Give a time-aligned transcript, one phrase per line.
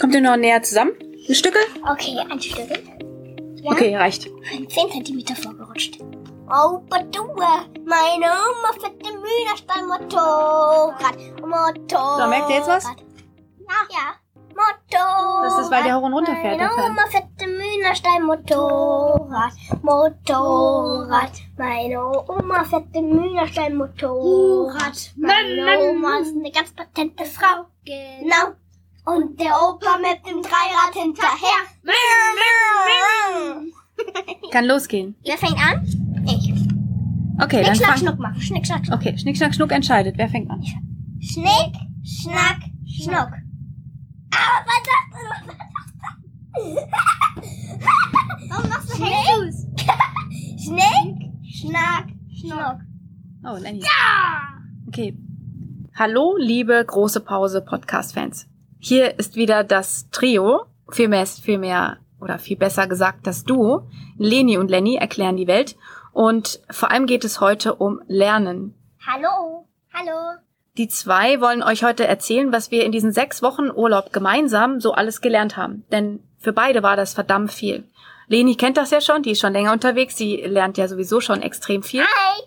[0.00, 0.92] Kommt ihr noch näher zusammen?
[1.28, 1.60] Ein Stückel?
[1.90, 2.68] Okay, ein Stück.
[3.56, 3.72] Ja?
[3.72, 4.22] Okay, reicht.
[4.22, 5.98] 10 cm vorgerutscht.
[6.50, 11.16] Oh, Badua, meine Oma fette Mühlerstall Motorrad.
[11.40, 12.20] Motorrad.
[12.20, 12.84] So, merkt ihr jetzt was?
[12.84, 12.94] Ja.
[13.90, 14.14] Ja.
[14.54, 15.44] Motorrad.
[15.44, 16.90] Das ist, weil der hoch und runter fährt, der Meine.
[16.90, 19.52] Oma fette Mühlerstall Motorrad.
[19.82, 21.32] Motorrad.
[21.58, 25.10] Meine Oma fette Mühlerstall Motorrad.
[25.16, 27.66] Meine Oma ist eine ganz patente Frau.
[27.84, 28.54] Genau.
[29.08, 31.64] Und der Opa mit dem Dreirad hinterher.
[34.50, 35.14] Kann losgehen.
[35.24, 35.82] Wer fängt an?
[36.26, 36.52] Ich.
[37.40, 37.98] Okay, Schnick, dann schnack, fang.
[37.98, 38.40] schnuck machen.
[38.40, 38.98] Schnick, schnack, schnuck.
[38.98, 40.18] Okay, Schnick, Schnack, Schnuck entscheidet.
[40.18, 40.60] Wer fängt an?
[41.20, 41.74] Schnick,
[42.04, 43.30] schnack, schnuck.
[44.30, 45.20] Aber was sagst du?
[48.50, 49.54] Warum machst du Schnick?
[50.60, 52.06] Schnick, schnack,
[52.40, 52.78] schnuck.
[53.44, 53.82] Oh, Lenny.
[54.88, 55.16] Okay.
[55.94, 58.47] Hallo, liebe große Pause Podcast-Fans.
[58.80, 63.88] Hier ist wieder das Trio, vielmehr, vielmehr oder viel besser gesagt das Duo.
[64.16, 65.76] Leni und Lenny erklären die Welt.
[66.12, 68.74] Und vor allem geht es heute um Lernen.
[69.06, 70.38] Hallo, hallo.
[70.76, 74.92] Die zwei wollen euch heute erzählen, was wir in diesen sechs Wochen Urlaub gemeinsam so
[74.92, 75.84] alles gelernt haben.
[75.90, 77.84] Denn für beide war das verdammt viel.
[78.28, 81.42] Leni kennt das ja schon, die ist schon länger unterwegs, sie lernt ja sowieso schon
[81.42, 82.02] extrem viel.
[82.02, 82.42] Hi.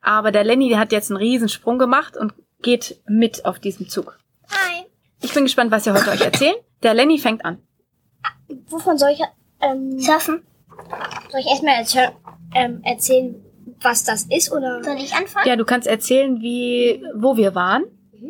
[0.00, 4.18] Aber der Lenny, der hat jetzt einen Riesensprung gemacht und geht mit auf diesem Zug.
[5.20, 6.54] Ich bin gespannt, was ihr heute euch erzählen.
[6.82, 7.58] Der Lenny fängt an.
[8.68, 9.20] Wovon soll ich
[9.60, 10.42] ähm, Surfen.
[11.30, 12.10] soll ich erstmal erzähl
[12.54, 13.34] ähm, erzählen,
[13.82, 14.82] was das ist oder?
[14.82, 15.46] Soll ich anfangen?
[15.48, 17.84] Ja, du kannst erzählen, wie, wo wir waren,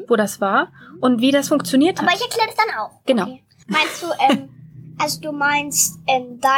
[0.09, 2.17] wo das war und wie das funktioniert Aber hat.
[2.17, 2.91] ich erkläre das dann auch.
[3.07, 3.23] Genau.
[3.25, 3.45] Okay.
[3.69, 4.49] Meinst du, ähm,
[4.99, 6.57] also du meinst, ähm, da,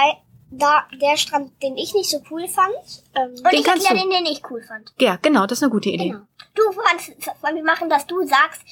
[0.51, 2.71] da der Strand, den ich nicht so cool fand?
[3.17, 4.15] Ähm, Und Den ich kannst erkläre du.
[4.15, 4.93] den, den ich cool fand.
[5.01, 6.11] Ja, genau, das ist eine gute Idee.
[6.11, 6.21] genau.
[6.61, 8.63] Du fandst, wir machen, dass du sagst,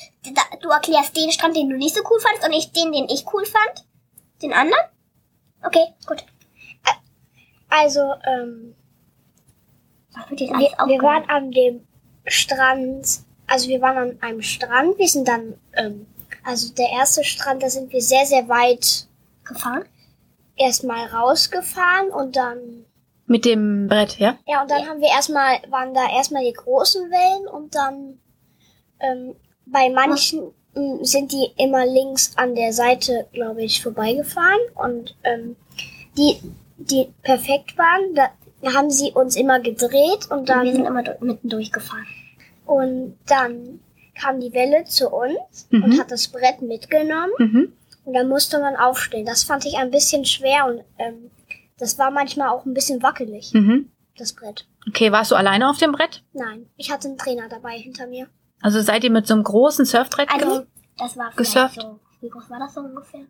[0.61, 3.25] du erklärst den Strand, den du nicht so cool fandst und ich den, den ich
[3.33, 3.87] cool fand?
[4.43, 4.85] Den anderen?
[5.65, 6.25] Okay, gut.
[7.69, 8.75] Also, ähm,
[10.31, 11.87] wir, wir waren an dem
[12.27, 13.07] Strand,
[13.47, 16.07] also wir waren an einem Strand, wir sind dann, ähm,
[16.45, 19.07] also der erste Strand, da sind wir sehr, sehr weit
[19.45, 19.85] gefahren.
[20.57, 22.85] erstmal rausgefahren und dann
[23.29, 24.37] Mit dem Brett, ja?
[24.47, 28.19] Ja, und dann haben wir erstmal, waren da erstmal die großen Wellen und dann
[29.01, 35.15] ähm, bei manchen ähm, sind die immer links an der Seite, glaube ich, vorbeigefahren und
[35.25, 35.57] ähm,
[36.17, 36.39] die,
[36.79, 38.31] die perfekt waren, da
[38.75, 42.07] haben sie uns immer gedreht und Und wir dann sind immer do- mitten durchgefahren.
[42.67, 43.81] und dann
[44.21, 45.83] kam die Welle zu uns Mhm.
[45.85, 47.73] und hat das Brett mitgenommen Mhm.
[48.05, 49.27] und dann musste man aufstehen.
[49.27, 51.31] Das fand ich ein bisschen schwer und ähm,
[51.79, 53.91] das war manchmal auch ein bisschen wackelig, Mhm.
[54.17, 54.67] das Brett.
[54.89, 56.23] Okay, warst du alleine auf dem Brett?
[56.33, 58.29] Nein, ich hatte einen Trainer dabei hinter mir.
[58.61, 60.65] Also seid ihr mit so einem großen Surfbrett Also,
[60.99, 61.81] das war Gesurft?
[61.81, 62.01] so.
[62.21, 63.21] Wie groß war das so ungefähr?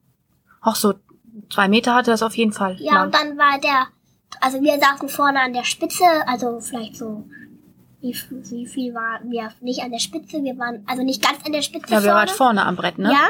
[0.62, 0.94] Ach so,
[1.52, 2.76] zwei Meter hatte das auf jeden Fall.
[2.80, 3.06] Ja, lang.
[3.06, 3.88] und dann war der,
[4.40, 7.28] also wir saßen vorne an der Spitze, also vielleicht so,
[8.00, 10.42] wie, wie viel waren wir nicht an der Spitze?
[10.42, 13.12] Wir waren also nicht ganz an der Spitze ja, wir waren vorne am Brett, ne?
[13.12, 13.28] Ja.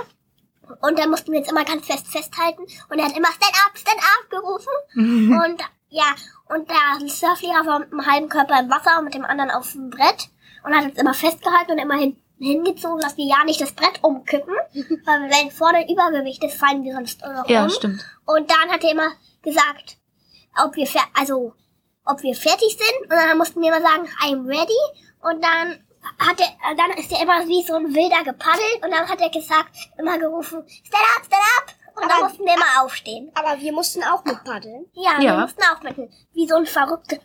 [0.80, 2.62] Und da mussten wir jetzt immer ganz fest festhalten.
[2.90, 4.72] Und er hat immer Stand up, Stand up gerufen.
[4.94, 5.32] Mhm.
[5.32, 6.14] Und ja,
[6.46, 9.72] und der Surflehrer war mit einem halben Körper im Wasser und mit dem anderen auf
[9.72, 10.28] dem Brett.
[10.64, 14.02] Und hat uns immer festgehalten und immer hin, hingezogen, dass wir ja nicht das Brett
[14.02, 14.54] umkippen.
[14.74, 17.70] weil wenn vorne Übergewicht ist, fallen wir sonst Ja, um.
[17.70, 18.04] stimmt.
[18.26, 19.10] Und dann hat er immer
[19.42, 19.98] gesagt,
[20.62, 21.54] ob wir also
[22.08, 23.02] ob wir fertig sind.
[23.02, 24.80] Und dann mussten wir immer sagen, I'm ready.
[25.20, 25.78] Und dann
[26.18, 28.82] hat er, dann ist er immer wie so ein Wilder gepaddelt.
[28.84, 31.74] Und dann hat er gesagt, immer gerufen, stand up, stand up.
[31.96, 33.30] Und dann Aber- mussten wir immer aufstehen.
[33.34, 34.86] Aber wir mussten auch mit paddeln.
[34.94, 35.36] Ja, Ja.
[35.36, 35.96] wir mussten auch mit,
[36.34, 37.16] wie so ein Verrückter.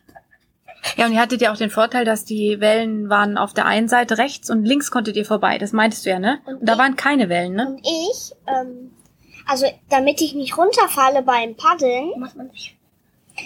[0.97, 3.87] Ja, und ihr hattet ja auch den Vorteil, dass die Wellen waren auf der einen
[3.87, 5.57] Seite rechts und links konntet ihr vorbei.
[5.57, 6.41] Das meintest du ja, ne?
[6.45, 7.67] Und, Und da ich- waren keine Wellen, ne?
[7.67, 8.91] Und ich, ähm,
[9.47, 12.75] also damit ich nicht runterfalle beim Paddeln, Muss man sich.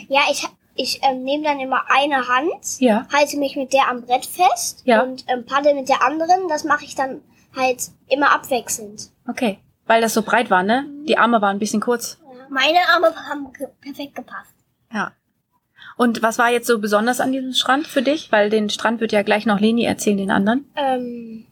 [0.07, 0.47] ja, ich,
[0.77, 3.07] ich ähm, nehme dann immer eine Hand, Ja.
[3.11, 5.01] halte mich mit der am Brett fest Ja.
[5.03, 6.47] und ähm, paddel mit der anderen.
[6.47, 7.21] Das mache ich dann
[7.55, 9.09] halt immer abwechselnd.
[9.27, 9.59] Okay.
[9.85, 10.85] Weil das so breit war, ne?
[11.07, 12.17] Die Arme waren ein bisschen kurz.
[12.49, 14.53] Meine Arme haben ge perfekt gepasst.
[14.93, 15.11] Ja.
[15.97, 18.31] Und was war jetzt so besonders an diesem Strand für dich?
[18.31, 20.69] Weil den Strand wird ja gleich noch Leni erzählen, den anderen.
[20.75, 21.45] Ähm,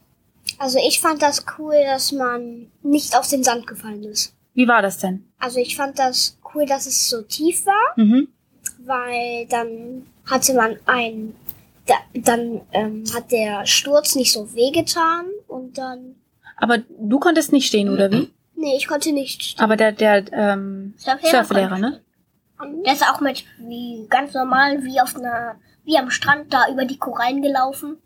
[0.59, 4.35] also ich fand das cool, dass man nicht auf den Sand gefallen ist.
[4.53, 5.25] Wie war das denn?
[5.39, 7.93] Also ich fand das cool, dass es so tief war.
[7.97, 8.27] Mhm.
[8.85, 11.35] Weil dann hatte man ein,
[11.85, 16.15] da, dann ähm, hat der Sturz nicht so wehgetan und dann,
[16.57, 18.31] Aber du konntest nicht stehen, oder wie?
[18.55, 19.59] nee, ich konnte nicht.
[19.61, 22.01] Aber der, der ähm, Surflehrer Surflehrer, ne?
[22.85, 26.85] Der ist auch mit wie ganz normal wie auf einer wie am Strand da über
[26.85, 27.97] die Korallen gelaufen.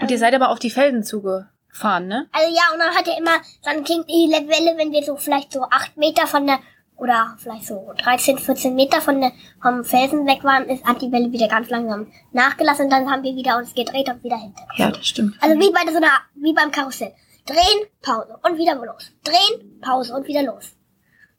[0.00, 2.28] Und ihr seid aber auf die Felsen zugefahren, fahren, ne?
[2.32, 3.32] Also ja, und dann hat er immer,
[3.64, 6.60] dann klingt die Welle, wenn wir so vielleicht so acht Meter von der,
[6.98, 11.10] oder vielleicht so 13, 14 Meter von der, vom Felsen weg waren, ist, hat die
[11.12, 14.66] Welle wieder ganz langsam nachgelassen und dann haben wir wieder uns gedreht und wieder hinter.
[14.76, 15.36] Ja, das stimmt.
[15.40, 17.14] Also wie bei so einer, wie beim Karussell.
[17.46, 19.10] Drehen, Pause und wieder los.
[19.24, 20.72] Drehen, Pause und wieder los.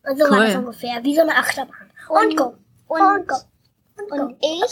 [0.04, 0.46] Und so war Cool.
[0.48, 1.92] das ungefähr, wie so eine Achterbahn.
[2.10, 2.56] Und, go.
[2.88, 3.36] Und, Und go.
[3.98, 4.16] Und go.
[4.16, 4.72] und ich.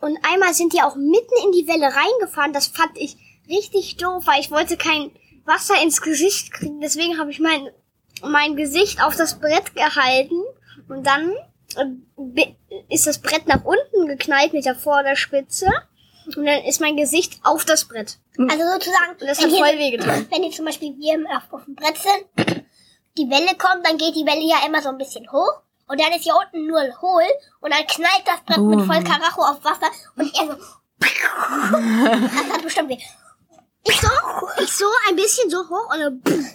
[0.00, 2.52] Und einmal sind die auch mitten in die Welle reingefahren.
[2.52, 3.16] Das fand ich
[3.48, 5.12] richtig doof, weil ich wollte kein
[5.44, 6.80] Wasser ins Gesicht kriegen.
[6.80, 7.68] Deswegen habe ich mein,
[8.22, 10.40] mein Gesicht auf das Brett gehalten.
[10.88, 11.32] Und dann
[11.76, 12.46] äh,
[12.88, 15.66] ist das Brett nach unten geknallt mit der Vorderspitze.
[16.36, 18.18] Und dann ist mein Gesicht auf das Brett.
[18.38, 20.26] Also sozusagen, Und das wenn hat hier- voll wehgetan.
[20.30, 22.64] wenn ihr zum Beispiel wir auf, auf dem Brett sind,
[23.18, 26.12] die Welle kommt, dann geht die Welle ja immer so ein bisschen hoch und dann
[26.12, 27.24] ist hier unten nur hohl
[27.60, 28.86] und dann knallt das Brett mit Boom.
[28.86, 30.54] voll Karacho auf Wasser und er so.
[31.00, 32.98] das hat bestimmt weh.
[33.82, 34.08] Ich so,
[34.62, 36.46] ich so ein bisschen so hoch und dann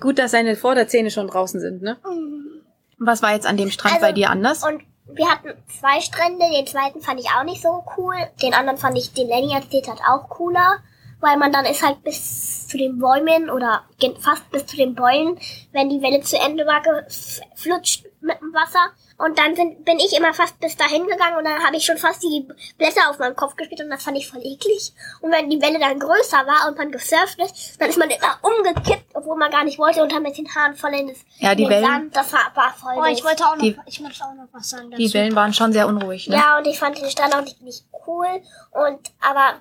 [0.00, 1.98] Gut, dass seine Vorderzähne schon draußen sind, ne?
[2.04, 2.62] Und
[2.98, 4.64] Was war jetzt an dem Strand Also, bei dir anders?
[4.64, 8.14] Und wir hatten zwei Strände, den zweiten fand ich auch nicht so cool.
[8.42, 10.78] Den anderen fand ich, den Lenny erzählt hat, auch cooler.
[11.20, 14.94] Weil man dann ist halt bis zu den Bäumen oder gen- fast bis zu den
[14.96, 15.38] Bäumen,
[15.72, 18.90] wenn die Welle zu Ende war, geflutscht mit dem Wasser.
[19.24, 21.96] Und dann sind, bin ich immer fast bis dahin gegangen und dann habe ich schon
[21.96, 22.46] fast die
[22.76, 24.92] Blätter auf meinem Kopf gespielt und das fand ich voll eklig.
[25.20, 28.38] Und wenn die Welle dann größer war und man gesurft ist, dann ist man immer
[28.42, 31.54] umgekippt, obwohl man gar nicht wollte und hat mit den Haaren voll in das Ja,
[31.54, 32.16] die Wellen- Sand.
[32.16, 34.70] Das war, war voll Oh, ich wollte auch noch, Die- ich möchte auch noch was
[34.70, 35.00] sagen dazu.
[35.02, 36.36] Die Wellen waren schon sehr unruhig, ne?
[36.36, 38.26] Ja, und ich fand den Strand auch nicht, nicht cool.
[38.72, 39.54] Und aber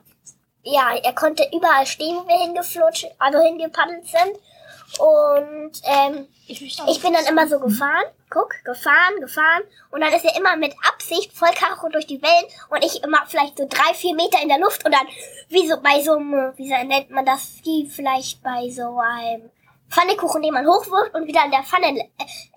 [0.64, 4.38] ja, er konnte überall stehen, wo wir hingeflutscht, also hingepaddelt sind.
[5.00, 9.64] Und ähm, ich, ich bin dann immer so gefahren, guck, gefahren, gefahren.
[9.90, 13.20] Und dann ist er immer mit Absicht voll Karacho durch die Wellen und ich immer
[13.28, 15.08] vielleicht so drei, vier Meter in der Luft und dann
[15.50, 19.50] wie so bei so einem, wie so nennt man das, wie vielleicht bei so einem
[19.90, 22.06] Pfannekuchen, den man hochwirft und wieder in der Pfanne äh,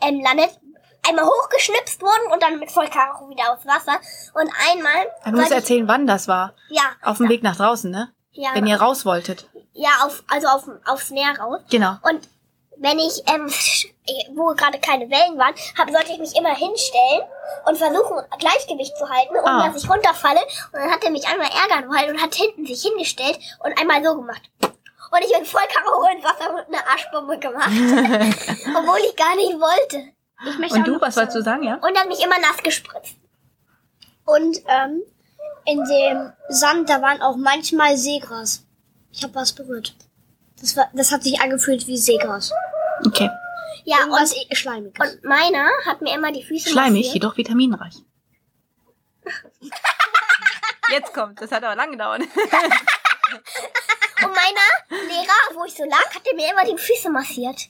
[0.02, 0.58] ähm, landet.
[1.06, 4.00] Einmal hochgeschnipst wurden und dann mit voll Karacho wieder aufs Wasser.
[4.34, 5.06] Und einmal.
[5.26, 6.54] Du musst ich- erzählen, wann das war.
[6.70, 6.82] Ja.
[7.02, 8.10] Auf dem Weg nach draußen, ne?
[8.34, 9.48] Ja, Wenn ihr raus wolltet.
[9.72, 11.60] ja auf, also auf, aufs Meer raus.
[11.70, 11.94] Genau.
[12.02, 12.28] Und
[12.76, 13.46] wenn ich, ähm,
[14.36, 17.22] wo gerade keine Wellen waren, hab, sollte ich mich immer hinstellen
[17.66, 19.68] und versuchen, Gleichgewicht zu halten, um Ah.
[19.68, 20.40] dass ich runterfalle.
[20.72, 24.02] Und dann hat er mich einmal ärgern wollen und hat hinten sich hingestellt und einmal
[24.04, 24.42] so gemacht.
[24.60, 27.68] Und ich bin voll Karo ins Wasser mit einer Arschbombe gemacht.
[28.76, 30.08] obwohl ich gar nicht wollte.
[30.48, 31.74] Ich möchte Und du, was wolltest du sagen, ja?
[31.76, 33.14] Und hat mich immer nass gespritzt.
[34.24, 35.02] Und ähm,
[35.66, 38.64] in dem Sand, da waren auch manchmal Seegras.
[39.12, 39.94] Ich habe was berührt.
[40.60, 42.52] Das, war, das hat sich angefühlt wie Seegras.
[43.06, 43.30] Okay.
[43.84, 44.98] Ja, Irgendwas und, Schleimiges.
[44.98, 47.14] und meiner hat mir immer die Füße Schleimig, massiert.
[47.14, 47.94] jedoch vitaminreich.
[50.90, 52.22] Jetzt kommt, das hat aber lang gedauert.
[52.22, 52.28] Und
[54.32, 57.68] meiner Lehrer, wo ich so lag, hat er mir immer die Füße massiert.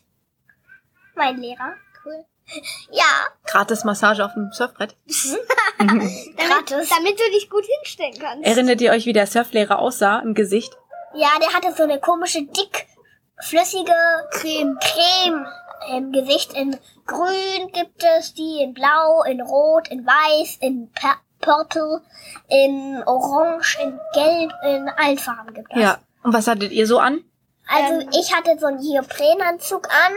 [1.15, 1.75] Mein Lehrer.
[2.05, 2.25] Cool.
[2.91, 3.05] Ja,
[3.47, 4.97] Gratis Massage auf dem Surfbrett.
[5.79, 6.89] damit, gratis.
[6.89, 8.47] damit du dich gut hinstellen kannst.
[8.47, 10.77] Erinnert ihr euch, wie der Surflehrer aussah im Gesicht?
[11.15, 12.87] Ja, der hatte so eine komische, dick,
[13.41, 13.93] flüssige
[14.31, 15.47] Creme, Creme
[15.97, 16.53] im Gesicht.
[16.55, 16.77] In
[17.07, 22.01] grün gibt es die, in blau, in rot, in weiß, in per purple,
[22.49, 25.81] in orange, in gelb, in allen Farben gibt es.
[25.81, 25.99] Ja.
[26.23, 27.23] Und was hattet ihr so an?
[27.69, 28.11] Also Ähm.
[28.19, 30.13] ich hatte so einen Neoprenanzug an.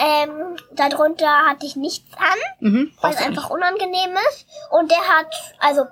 [0.00, 2.38] Ähm, darunter hatte ich nichts an.
[2.60, 2.92] Mhm.
[3.00, 4.46] weil es einfach unangenehm ist.
[4.70, 5.26] Und der hat,
[5.58, 5.84] also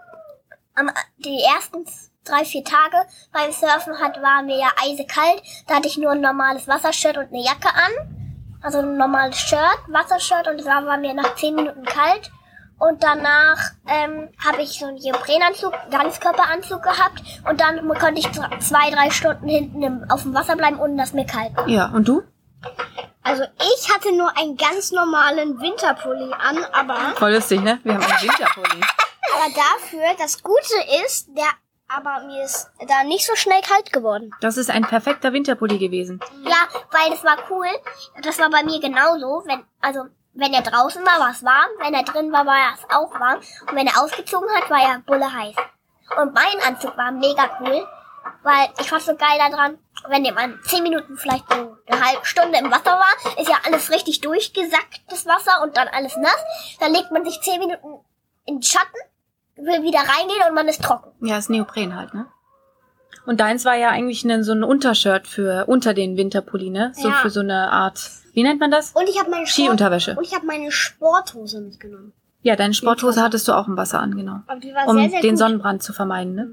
[0.75, 1.85] am, die ersten
[2.25, 2.97] drei, vier Tage
[3.33, 5.43] beim Surfen hat, war mir ja eisekalt.
[5.67, 8.15] Da hatte ich nur ein normales Wassershirt und eine Jacke an.
[8.63, 12.31] Also ein normales Shirt, Wassershirt und es war, war mir nach zehn Minuten kalt.
[12.79, 17.23] Und danach ähm, habe ich so einen Neoprenanzug, Ganzkörperanzug gehabt.
[17.49, 21.13] Und dann konnte ich zwei, drei Stunden hinten im, auf dem Wasser bleiben, ohne dass
[21.13, 21.69] mir kalt war.
[21.69, 22.23] Ja, und du?
[23.29, 27.79] Also ich hatte nur einen ganz normalen Winterpulli an, aber, Voll lustig, ne?
[27.85, 28.81] Wir haben einen Winterpulli.
[29.35, 31.49] aber dafür, das Gute ist, der,
[31.89, 34.31] aber mir ist da nicht so schnell kalt geworden.
[34.41, 36.21] Das ist ein perfekter Winterpulli gewesen.
[36.43, 37.69] Ja, weil das war cool.
[38.23, 39.43] Das war bei mir genauso.
[39.45, 41.69] Wenn, also, wenn er draußen war, war es warm.
[41.81, 43.41] Wenn er drin war, war es auch warm.
[43.69, 45.57] Und wenn er ausgezogen hat, war er bulle heiß.
[46.19, 47.87] Und mein Anzug war mega cool.
[48.43, 52.59] Weil ich fand so geil daran, wenn man zehn Minuten vielleicht so eine halbe Stunde
[52.59, 56.37] im Wasser war, ist ja alles richtig durchgesackt, das Wasser, und dann alles nass.
[56.81, 58.01] Dann legt man sich zehn Minuten
[58.47, 58.97] in den Schatten,
[59.57, 61.11] will wieder reingehen und man ist trocken.
[61.27, 62.27] Ja, ist Neopren halt, ne?
[63.27, 66.93] Und deins war ja eigentlich ne, so ein Untershirt für unter den Winterpulli, ne?
[66.95, 67.15] So Ja.
[67.17, 68.01] für so eine Art,
[68.33, 68.93] wie nennt man das?
[68.93, 70.15] Und ich habe meine Skiunterwäsche.
[70.17, 72.13] und ich habe meine Sporthose mitgenommen.
[72.43, 74.39] Ja, deine Sporthose hattest du auch im Wasser an, genau.
[74.47, 75.39] Und die war Um sehr, sehr den gut.
[75.41, 76.49] Sonnenbrand zu vermeiden, ne?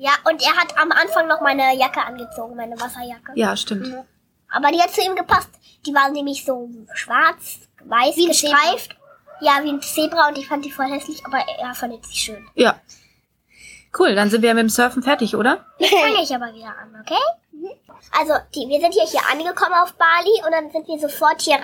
[0.00, 3.32] Ja, und er hat am Anfang noch meine Jacke angezogen, meine Wasserjacke.
[3.34, 3.86] Ja, stimmt.
[3.86, 4.02] Mhm.
[4.48, 5.50] Aber die hat zu ihm gepasst.
[5.84, 8.96] Die war nämlich so schwarz, weiß Wie gestreift.
[9.42, 12.48] Ja, wie ein Zebra und ich fand die voll hässlich, aber er fand sie schön.
[12.54, 12.80] Ja.
[13.98, 15.66] Cool, dann sind wir mit dem Surfen fertig, oder?
[15.78, 17.20] Jetzt fange ich aber wieder an, okay?
[18.18, 21.58] Also, die, wir sind hier, hier angekommen auf Bali und dann sind wir sofort hier,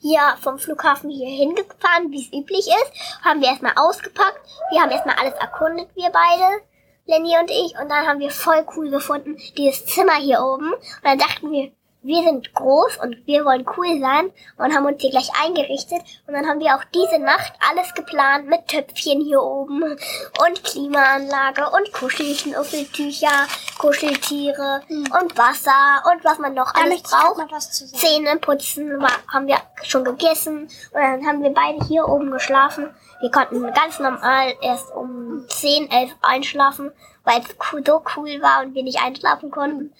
[0.00, 3.24] hier vom Flughafen hier hingefahren, wie es üblich ist.
[3.24, 4.38] Haben wir erstmal ausgepackt.
[4.70, 6.62] Wir haben erstmal alles erkundet, wir beide,
[7.10, 7.74] Lenny und ich.
[7.80, 10.72] Und dann haben wir voll cool gefunden, dieses Zimmer hier oben.
[10.72, 15.02] Und dann dachten wir, wir sind groß und wir wollen cool sein und haben uns
[15.02, 16.00] hier gleich eingerichtet.
[16.26, 21.68] Und dann haben wir auch diese Nacht alles geplant mit Töpfchen hier oben und Klimaanlage
[21.68, 23.46] und Kuscheltücher,
[23.78, 27.42] Kuscheltiere und Wasser und was man noch Da alles braucht.
[27.60, 30.62] Zähne putzen haben wir schon gegessen
[30.92, 32.94] und dann haben wir beide hier oben geschlafen.
[33.20, 36.90] Wir konnten ganz normal erst um 10, 11 einschlafen,
[37.24, 37.48] weil es
[37.86, 39.92] so cool war und wir nicht einschlafen konnten.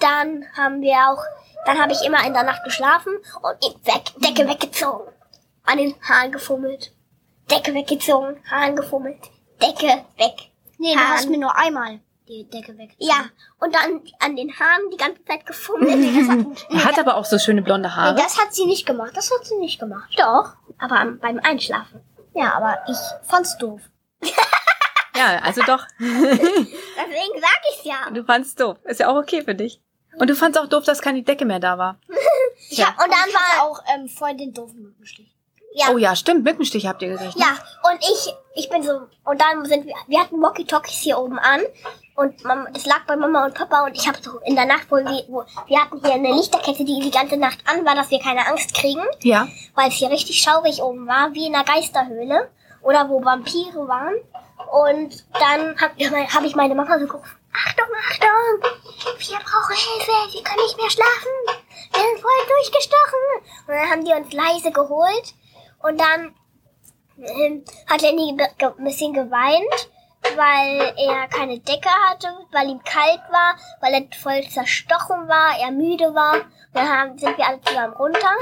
[0.00, 1.22] Dann haben wir auch,
[1.64, 5.10] dann habe ich immer in der Nacht geschlafen und weg, Decke weggezogen,
[5.64, 6.92] an den Haaren gefummelt,
[7.50, 9.18] Decke weggezogen, Haaren gefummelt,
[9.62, 10.50] Decke weg.
[10.78, 12.90] Nee, du hast mir nur einmal die Decke weg.
[12.98, 13.24] Ja,
[13.60, 16.58] und dann an den Haaren die ganze Zeit gefummelt.
[16.70, 18.14] Er hat aber auch so schöne blonde Nee, Haare.
[18.16, 19.12] das hat sie nicht gemacht.
[19.14, 20.10] Das hat sie nicht gemacht.
[20.18, 22.00] Doch, aber beim Einschlafen.
[22.36, 23.80] Ja, aber ich fand's doof.
[25.16, 25.86] Ja, also doch.
[25.98, 28.10] Deswegen sag ich's ja.
[28.10, 28.76] Du fandst doof.
[28.84, 29.80] Ist ja auch okay für dich.
[30.18, 31.98] Und du fandst auch doof, dass keine Decke mehr da war.
[32.68, 35.35] Ja, und dann ich war auch ähm, voll den doofen Mückenstich.
[35.78, 36.44] Ja, Oh ja, stimmt.
[36.44, 37.36] Mückenstich habt ihr gekriegt.
[37.36, 37.42] ne?
[37.44, 38.92] ja, und ich, ich bin so,
[39.24, 41.60] und dann sind wir, wir hatten Walkie-Talkies hier oben an
[42.14, 44.86] und Mama, das lag bei Mama und Papa und ich habe so in der Nacht,
[44.90, 48.10] wo wir, wo, wir hatten hier eine Lichterkette, die die ganze Nacht an war, dass
[48.10, 49.46] wir keine Angst kriegen, Ja.
[49.74, 52.50] weil es hier richtig schaurig oben war, wie in einer Geisterhöhle
[52.82, 54.14] oder wo Vampire waren.
[54.72, 58.62] Und dann habe hab ich meine Mama so gerufen, Achtung, Achtung,
[59.18, 61.32] wir brauchen Hilfe, wir können nicht mehr schlafen,
[61.92, 63.66] wir sind voll durchgestochen.
[63.66, 65.34] Und dann haben die uns leise geholt
[65.82, 66.34] und dann
[67.18, 69.90] ähm, hat Lenny ein bisschen geweint,
[70.36, 75.70] weil er keine Decke hatte, weil ihm kalt war, weil er voll zerstochen war, er
[75.70, 76.40] müde war.
[76.72, 78.36] Dann haben, sind wir alle zusammen runter.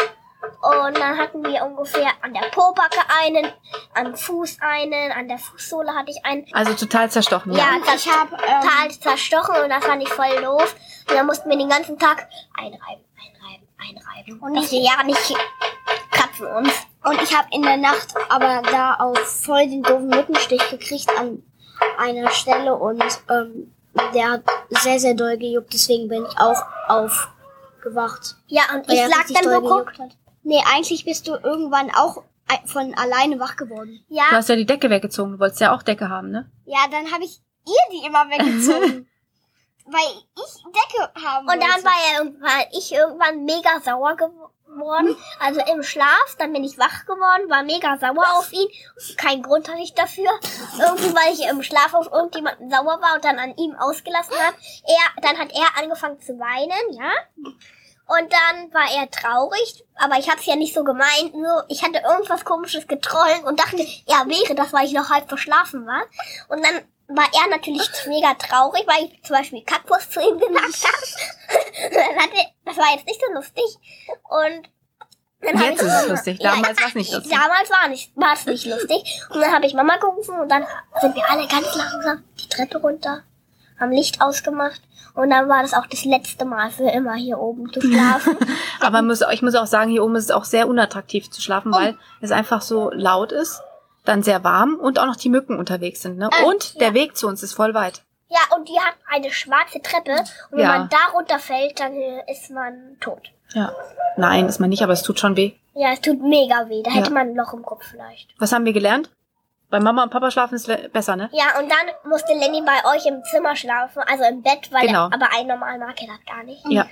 [0.61, 3.51] Und dann hatten wir ungefähr an der Pobacke einen,
[3.95, 6.45] am Fuß einen, an der Fußsohle hatte ich einen.
[6.53, 7.53] Also total zerstochen.
[7.53, 10.75] Ja, Und ich hab, ähm, total zerstochen und das fand ich voll doof.
[11.09, 14.41] Und dann mussten wir den ganzen Tag einreiben, einreiben, einreiben.
[14.41, 15.35] Und dass wir ja nicht
[16.11, 16.73] kratzen uns.
[17.05, 21.43] Und ich habe in der Nacht aber da auch voll den doofen Mückenstich gekriegt an
[21.99, 23.75] einer Stelle und ähm,
[24.15, 25.73] der hat sehr, sehr doll gejuckt.
[25.73, 28.37] Deswegen bin ich auch aufgewacht.
[28.47, 30.17] Ja, und ich lag dann so gejuckt hat.
[30.43, 32.23] Nee, eigentlich bist du irgendwann auch
[32.67, 34.05] von alleine wach geworden.
[34.09, 35.33] Ja, Du hast ja die Decke weggezogen.
[35.33, 36.51] Du wolltest ja auch Decke haben, ne?
[36.67, 39.09] Ja, dann habe ich ihr die immer weggezogen.
[39.87, 41.85] weil ich Decke haben Und dann wollte.
[41.85, 45.17] war er irgendwann, ich irgendwann mega sauer geworden.
[45.39, 48.69] Also im Schlaf, dann bin ich wach geworden, war mega sauer auf ihn.
[49.17, 50.31] Kein Grund hatte ich dafür.
[50.81, 54.57] Irgendwie, weil ich im Schlaf auf irgendjemanden sauer war und dann an ihm ausgelassen habe.
[54.85, 57.13] Er, dann hat er angefangen zu weinen, ja.
[58.07, 61.35] Und dann war er traurig, aber ich habe es ja nicht so gemeint.
[61.35, 65.29] Nur ich hatte irgendwas Komisches geträumt und dachte, er wäre das, weil ich noch halb
[65.29, 66.03] verschlafen war.
[66.49, 70.55] Und dann war er natürlich mega traurig, weil ich zum Beispiel Kaktus zu ihm gesagt
[70.59, 72.31] habe.
[72.65, 73.65] das war jetzt nicht so lustig.
[74.29, 74.69] Und
[75.43, 76.39] dann Jetzt ich ist es lustig.
[76.41, 77.33] Damals war's nicht lustig.
[77.33, 79.21] Damals war nicht, war es nicht lustig.
[79.31, 80.67] Und dann habe ich Mama gerufen und dann
[81.01, 83.23] sind wir alle ganz langsam die Treppe runter,
[83.79, 84.81] haben Licht ausgemacht
[85.15, 88.37] und dann war das auch das letzte Mal für immer hier oben zu schlafen.
[88.81, 91.73] Aber muss, ich muss auch sagen, hier oben ist es auch sehr unattraktiv zu schlafen,
[91.75, 91.77] Oh.
[91.79, 93.61] weil es einfach so laut ist,
[94.05, 96.19] dann sehr warm und auch noch die Mücken unterwegs sind.
[96.19, 96.29] Ne?
[96.41, 98.03] Äh, Und der Weg zu uns ist voll weit.
[98.29, 100.13] ja, und die hat eine schwarze Treppe
[100.51, 100.79] und wenn Ja.
[100.79, 103.31] man da runterfällt, dann äh, ist man tot.
[103.55, 103.73] Ja.
[104.17, 105.53] Nein, ist man nicht, aber es tut schon weh.
[105.75, 106.83] Ja, es tut mega weh.
[106.83, 107.15] Da hätte Ja.
[107.15, 108.29] man ein Loch im Kopf vielleicht.
[108.39, 109.11] Was haben wir gelernt?
[109.71, 111.29] Bei Mama und Papa schlafen ist besser, ne?
[111.33, 115.07] Ja, und dann musste Lenny bei euch im Zimmer schlafen, also im Bett, weil Genau.
[115.09, 116.63] er, aber ein normal mag er das gar nicht.
[116.69, 116.87] Ja.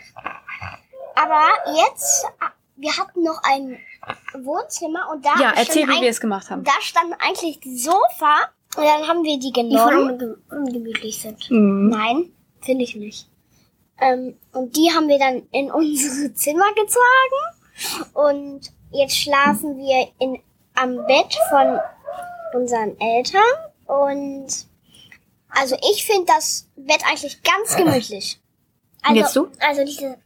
[1.15, 1.47] Aber
[1.87, 3.79] jetzt, äh, wir hatten noch ein
[4.35, 6.65] Wohnzimmer und da Ja, erzähl, stand wie wir es gemacht haben.
[6.65, 9.79] Da stand eigentlich das Sofa und dann haben wir die Die genommen.
[10.19, 11.51] voll unge ungemütlich sind.
[11.51, 11.89] Mhm.
[11.91, 12.33] Nein,
[12.63, 13.29] finde ich nicht.
[14.01, 20.41] Ähm, und die haben wir dann in unsere Zimmer getragen und jetzt schlafen wir in,
[20.75, 21.79] am Bett von
[22.55, 23.41] unseren Eltern
[23.87, 24.47] und
[25.51, 28.41] also ich finde das Bett eigentlich ganz gemütlich.
[29.03, 29.49] Also, Jetzt du?
[29.61, 30.17] Also diese,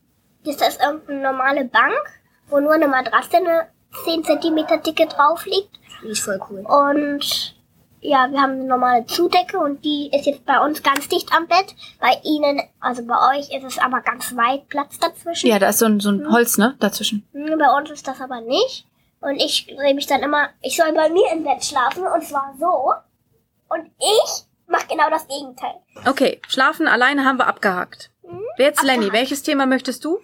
[0.45, 2.16] das ist irgendeine normale Bank,
[2.49, 3.69] wo nur eine Matratze eine
[4.05, 5.71] 10 cm dicke drauf liegt.
[6.03, 6.61] Die ist voll cool.
[6.61, 7.55] Und
[8.01, 11.47] ja, wir haben eine normale Zudecke und die ist jetzt bei uns ganz dicht am
[11.49, 11.75] Bett.
[12.01, 15.49] Bei Ihnen, also bei euch, ist es aber ganz weit Platz dazwischen.
[15.49, 17.27] Ja, da ist so ein, so ein Holz, ne, dazwischen.
[17.33, 18.87] Hm, Bei uns ist das aber nicht.
[19.21, 22.55] Und ich drehe mich dann immer, ich soll bei mir im Bett schlafen und zwar
[22.61, 22.93] so.
[23.69, 25.75] Und ich mache genau das Gegenteil.
[26.07, 28.11] Okay, schlafen alleine haben wir abgehakt.
[28.59, 30.19] Jetzt Lenny, welches Thema möchtest du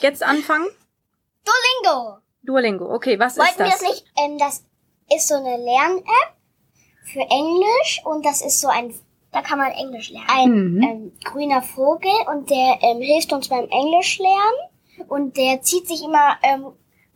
[0.00, 0.66] jetzt anfangen?
[1.44, 2.18] Duolingo!
[2.42, 2.94] Duolingo.
[2.94, 3.80] Okay, was Wollten ist wir das?
[3.80, 4.04] das nicht?
[4.18, 4.64] Ähm, das
[5.14, 6.34] ist so eine Lern-App
[7.04, 8.94] für Englisch und das ist so ein,
[9.32, 10.28] Da kann man Englisch lernen.
[10.28, 10.82] ein Mhm.
[10.82, 16.02] ähm, grüner Vogel und der ähm, hilft uns beim Englisch lernen und der zieht sich
[16.02, 16.72] immer ähm,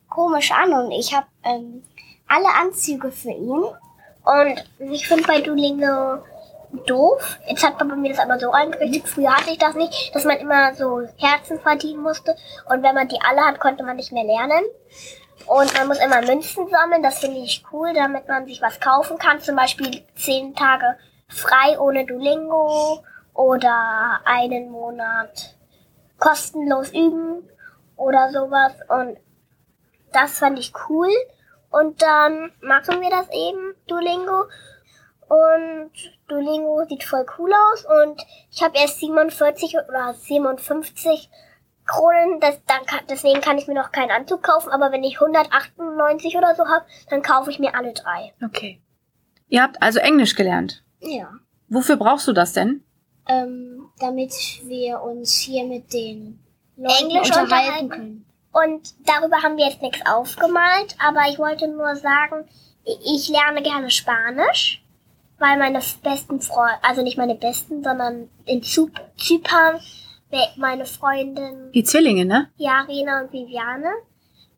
[0.08, 1.82] komisch an und ich habe ähm,
[2.28, 3.64] alle Anzüge für ihn.
[4.24, 6.22] Und ich finde bei Duolingo
[6.86, 7.38] doof.
[7.46, 9.08] Jetzt hat bei mir das aber so eingerichtet.
[9.08, 12.36] Früher hatte ich das nicht, dass man immer so Herzen verdienen musste.
[12.68, 14.64] Und wenn man die alle hat, konnte man nicht mehr lernen.
[15.46, 17.02] Und man muss immer Münzen sammeln.
[17.02, 19.40] Das finde ich cool, damit man sich was kaufen kann.
[19.40, 20.96] Zum Beispiel zehn Tage
[21.28, 23.02] frei ohne Duolingo
[23.34, 25.54] oder einen Monat
[26.18, 27.48] kostenlos üben
[27.96, 28.72] oder sowas.
[28.88, 29.18] Und
[30.12, 31.10] das fand ich cool.
[31.70, 34.44] Und dann machen wir das eben, Duolingo.
[35.28, 35.90] Und
[36.28, 37.84] Duolingo sieht voll cool aus.
[37.84, 41.30] Und ich habe erst 47 oder 57
[41.86, 42.40] Kronen.
[42.40, 44.70] Das, dann kann, deswegen kann ich mir noch keinen Anzug kaufen.
[44.70, 48.32] Aber wenn ich 198 oder so habe, dann kaufe ich mir alle drei.
[48.44, 48.80] Okay.
[49.48, 50.82] Ihr habt also Englisch gelernt.
[51.00, 51.30] Ja.
[51.68, 52.84] Wofür brauchst du das denn?
[53.28, 54.32] Ähm, damit
[54.64, 56.38] wir uns hier mit den
[56.76, 57.88] Leuten Englisch unterhalten unterhalten.
[57.88, 58.26] können.
[58.52, 60.96] Und darüber haben wir jetzt nichts aufgemalt.
[61.04, 62.48] Aber ich wollte nur sagen,
[62.84, 64.83] ich lerne gerne Spanisch.
[65.46, 69.78] Weil meine besten Freunde, also nicht meine besten, sondern in Zyp- Zypern,
[70.56, 72.50] meine Freundin Die Zwillinge, ne?
[72.56, 73.90] ja, Rena und Viviane,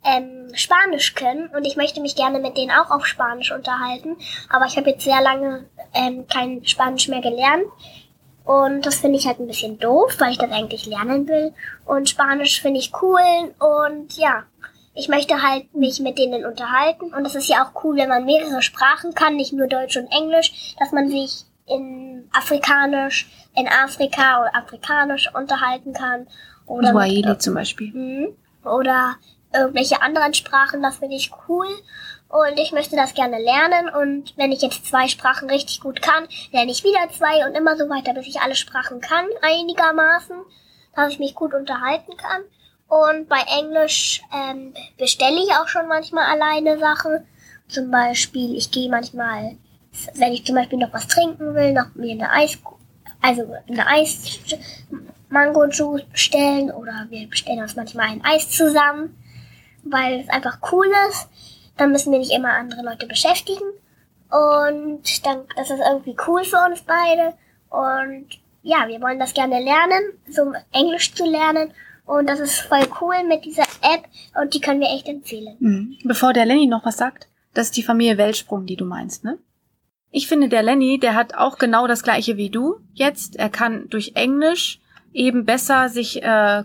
[0.05, 4.17] ähm, Spanisch können und ich möchte mich gerne mit denen auch auf Spanisch unterhalten.
[4.49, 7.65] Aber ich habe jetzt sehr lange ähm, kein Spanisch mehr gelernt.
[8.45, 11.53] Und das finde ich halt ein bisschen doof, weil ich das eigentlich lernen will.
[11.85, 14.45] Und Spanisch finde ich cool und ja,
[14.97, 17.13] ich möchte halt mich mit denen unterhalten.
[17.13, 20.11] Und es ist ja auch cool, wenn man mehrere Sprachen kann, nicht nur Deutsch und
[20.11, 26.27] Englisch, dass man sich in Afrikanisch, in Afrika oder Afrikanisch unterhalten kann.
[26.67, 27.93] Oder Swahili zum Beispiel.
[27.93, 28.37] Mhm.
[28.65, 29.17] Oder
[29.53, 31.69] irgendwelche anderen Sprachen, das finde ich cool.
[32.29, 33.91] Und ich möchte das gerne lernen.
[33.91, 37.77] Und wenn ich jetzt zwei Sprachen richtig gut kann, lerne ich wieder zwei und immer
[37.77, 40.37] so weiter, bis ich alle Sprachen kann, einigermaßen,
[40.95, 42.43] dass ich mich gut unterhalten kann.
[42.89, 47.27] Und bei Englisch ähm, bestelle ich auch schon manchmal alleine Sachen.
[47.69, 49.57] Zum Beispiel, ich gehe manchmal,
[50.15, 52.59] wenn ich zum Beispiel noch was trinken will, noch mir eine Eis,
[53.21, 54.39] also eine Eis,
[55.29, 59.17] Mango Juice bestellen oder wir bestellen uns manchmal ein Eis zusammen,
[59.83, 61.29] weil es einfach cool ist.
[61.77, 63.65] Dann müssen wir nicht immer andere Leute beschäftigen
[64.31, 67.35] und dann das ist irgendwie cool für uns beide
[67.71, 68.27] und
[68.63, 71.73] ja, wir wollen das gerne lernen, so Englisch zu lernen
[72.07, 74.05] und das ist voll cool mit dieser App
[74.41, 75.57] und die können wir echt empfehlen.
[75.59, 75.99] Mhm.
[76.05, 79.39] Bevor der Lenny noch was sagt, das ist die Familie Weltsprung, die du meinst, ne?
[80.11, 83.37] Ich finde, der Lenny, der hat auch genau das gleiche wie du jetzt.
[83.37, 84.81] Er kann durch Englisch
[85.13, 86.63] eben besser sich äh,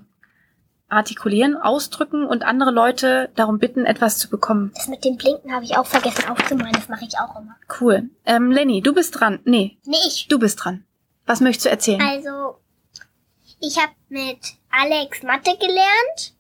[0.88, 4.72] artikulieren, ausdrücken und andere Leute darum bitten, etwas zu bekommen.
[4.76, 7.56] Das mit dem Blinken habe ich auch vergessen aufzumalen, das mache ich auch immer.
[7.80, 8.10] Cool.
[8.26, 9.40] Ähm, Lenny, du bist dran.
[9.46, 10.28] Nee, Nee, ich.
[10.30, 10.84] du bist dran.
[11.26, 12.02] Was möchtest du erzählen?
[12.02, 12.58] Also,
[13.60, 14.40] ich habe mit
[14.72, 16.34] Alex Mathe gelernt.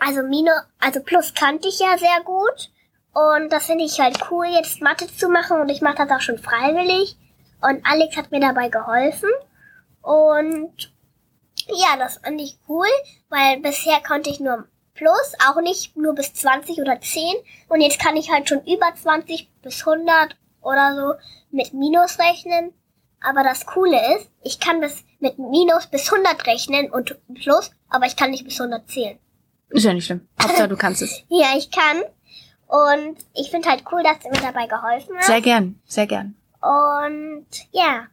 [0.00, 2.70] Also Mino, also Plus kannte ich ja sehr gut.
[3.12, 5.60] Und das finde ich halt cool, jetzt Mathe zu machen.
[5.60, 7.16] Und ich mache das auch schon freiwillig.
[7.60, 9.28] Und Alex hat mir dabei geholfen.
[10.02, 10.92] Und
[11.66, 12.88] ja, das fand ich cool,
[13.28, 17.22] weil bisher konnte ich nur Plus, auch nicht nur bis 20 oder 10.
[17.68, 21.14] Und jetzt kann ich halt schon über 20 bis 100 oder so
[21.50, 22.74] mit Minus rechnen.
[23.20, 28.06] Aber das Coole ist, ich kann bis mit Minus bis 100 rechnen und Plus, aber
[28.06, 29.18] ich kann nicht bis 100 zählen.
[29.68, 30.26] Ist ja nicht schlimm.
[30.42, 31.22] Hauptsache, du kannst es.
[31.28, 32.02] Ja, ich kann.
[32.66, 35.26] Und ich finde halt cool, dass du mir dabei geholfen hast.
[35.26, 36.34] Sehr gern, sehr gern.
[36.60, 38.06] Und ja,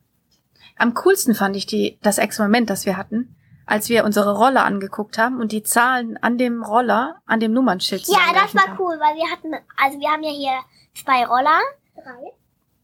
[0.77, 5.17] Am coolsten fand ich die, das Experiment, das wir hatten, als wir unsere Roller angeguckt
[5.17, 8.77] haben und die Zahlen an dem Roller, an dem Nummernschild ja, das war haben.
[8.79, 10.59] cool, weil wir hatten, also wir haben ja hier
[10.95, 11.59] zwei Roller.
[11.95, 12.31] Drei.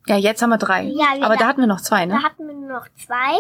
[0.08, 0.84] Ja, jetzt haben wir drei.
[0.84, 2.24] Ja, wir- Aber da hatten wir noch zwei, Da ne?
[2.24, 3.38] hatten wir nur noch zwei.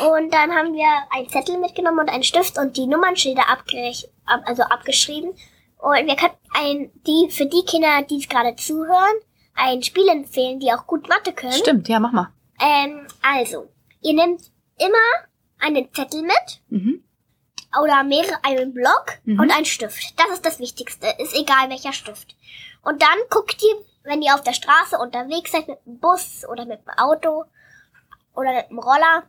[0.00, 4.42] Und dann haben wir einen Zettel mitgenommen und einen Stift und die Nummernschilder abgerech ab,
[4.46, 5.30] also abgeschrieben.
[5.78, 9.14] Und wir können ein, die, für die Kinder, die es gerade zuhören,
[9.54, 11.52] ein Spiel empfehlen, die auch gut Mathe können.
[11.52, 12.32] Stimmt, ja, mach mal.
[12.60, 13.68] Ähm, also,
[14.00, 14.42] ihr nehmt
[14.78, 15.26] immer
[15.58, 17.04] einen Zettel mit Mhm.
[17.80, 19.40] oder mehrere, einen Block Mhm.
[19.40, 20.18] und einen Stift.
[20.18, 21.06] Das ist das Wichtigste.
[21.18, 22.34] Ist egal welcher Stift.
[22.82, 26.64] Und dann guckt ihr wenn ihr auf der Straße unterwegs seid mit dem Bus oder
[26.64, 27.44] mit dem Auto
[28.34, 29.22] oder mit dem Roller,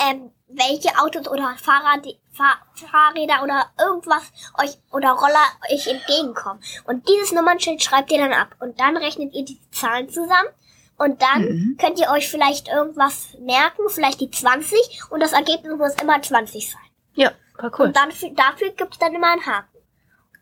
[0.00, 4.22] ähm, welche Autos oder Fahrrad, Fahr Fahrräder oder irgendwas
[4.58, 6.60] euch oder Roller euch entgegenkommen.
[6.84, 8.54] Und dieses Nummernschild schreibt ihr dann ab.
[8.60, 10.48] Und dann rechnet ihr die Zahlen zusammen.
[10.96, 11.76] Und dann Mhm.
[11.80, 15.00] könnt ihr euch vielleicht irgendwas merken, vielleicht die 20.
[15.10, 16.80] Und das Ergebnis muss immer 20 sein.
[17.14, 17.86] Ja, voll cool.
[17.86, 19.78] Und dann, für- dafür gibt's dann immer einen Haken.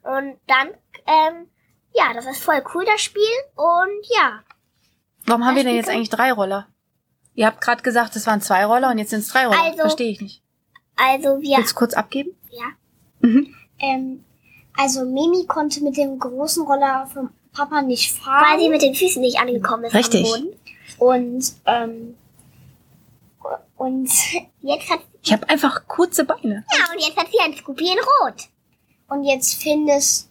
[0.02, 0.68] Und dann,
[1.06, 1.50] ähm,
[1.92, 3.22] ja, das ist voll cool, das Spiel.
[3.54, 4.42] Und ja,
[5.26, 6.68] Warum haben wir denn jetzt eigentlich drei Roller?
[7.36, 9.62] Ihr habt gerade gesagt, es waren zwei Roller und jetzt sind es drei Roller.
[9.62, 10.42] Also- Verstehe ich nicht.
[10.96, 12.30] also wir, Willst du kurz abgeben?
[12.50, 12.64] ja,
[13.20, 13.54] Mhm.
[13.78, 14.24] Ähm,
[14.76, 18.44] also Mimi konnte mit dem großen Roller vom Papa nicht fahren.
[18.50, 20.26] weil sie mit den Füßen nicht angekommen ist Richtig.
[20.34, 20.56] am Boden.
[20.98, 22.14] und ähm,
[23.76, 24.10] und
[24.62, 26.64] Jetzt hat, Ich habe einfach kurze Beine.
[26.72, 28.48] ja, und jetzt hat sie ein Scoopy in Rot.
[29.08, 30.30] und jetzt findest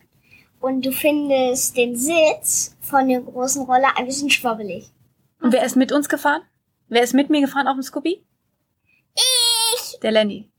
[0.60, 4.90] und du findest den Sitz von dem großen Roller ein bisschen schwabbelig.
[5.42, 6.42] Und wer ist mit uns gefahren?
[6.88, 8.26] Wer ist mit mir gefahren auf dem Scooby?
[9.16, 10.00] Ich!
[10.02, 10.52] Der Lenny.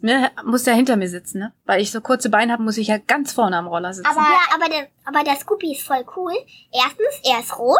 [0.00, 1.54] Ne, muss ja hinter mir sitzen, ne?
[1.64, 4.10] Weil ich so kurze Beine habe, muss ich ja ganz vorne am Roller sitzen.
[4.10, 6.34] Aber, ja, aber der, aber der Scoopy ist voll cool.
[6.72, 7.78] Erstens, er ist rot.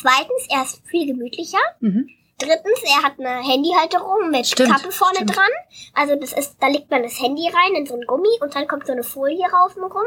[0.00, 1.58] Zweitens, er ist viel gemütlicher.
[1.80, 2.08] mhm.
[2.38, 5.36] Drittens, er hat eine Handyhalterung mit Stimmt, Kappe vorne stimmt.
[5.36, 5.50] dran.
[5.92, 8.66] Also das ist, da legt man das Handy rein in so ein Gummi und dann
[8.66, 10.06] kommt so eine Folie außen rum.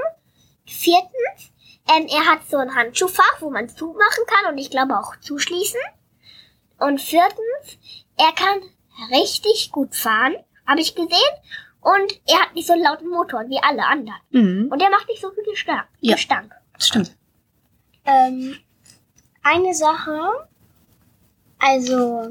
[0.65, 1.51] Viertens,
[1.93, 5.79] ähm, er hat so ein Handschuhfach, wo man zumachen kann und ich glaube auch zuschließen.
[6.83, 7.77] Und viertens,
[8.17, 8.61] er kann
[9.11, 10.35] richtig gut fahren,
[10.67, 11.33] habe ich gesehen.
[11.81, 14.19] Und er hat nicht so einen lauten Motor wie alle anderen.
[14.31, 14.69] Mhm.
[14.71, 15.85] Und er macht nicht so viel Gestank.
[16.01, 16.15] Ja.
[16.15, 16.53] Gestank.
[16.77, 17.15] Stimmt.
[18.05, 18.57] Ähm,
[19.43, 20.19] eine Sache,
[21.59, 22.29] also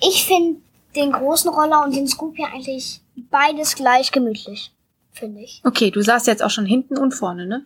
[0.00, 0.60] ich finde
[0.94, 4.72] den großen Roller und den Scoopy eigentlich beides gleich gemütlich,
[5.12, 5.60] finde ich.
[5.64, 7.64] Okay, du saßt jetzt auch schon hinten und vorne, ne?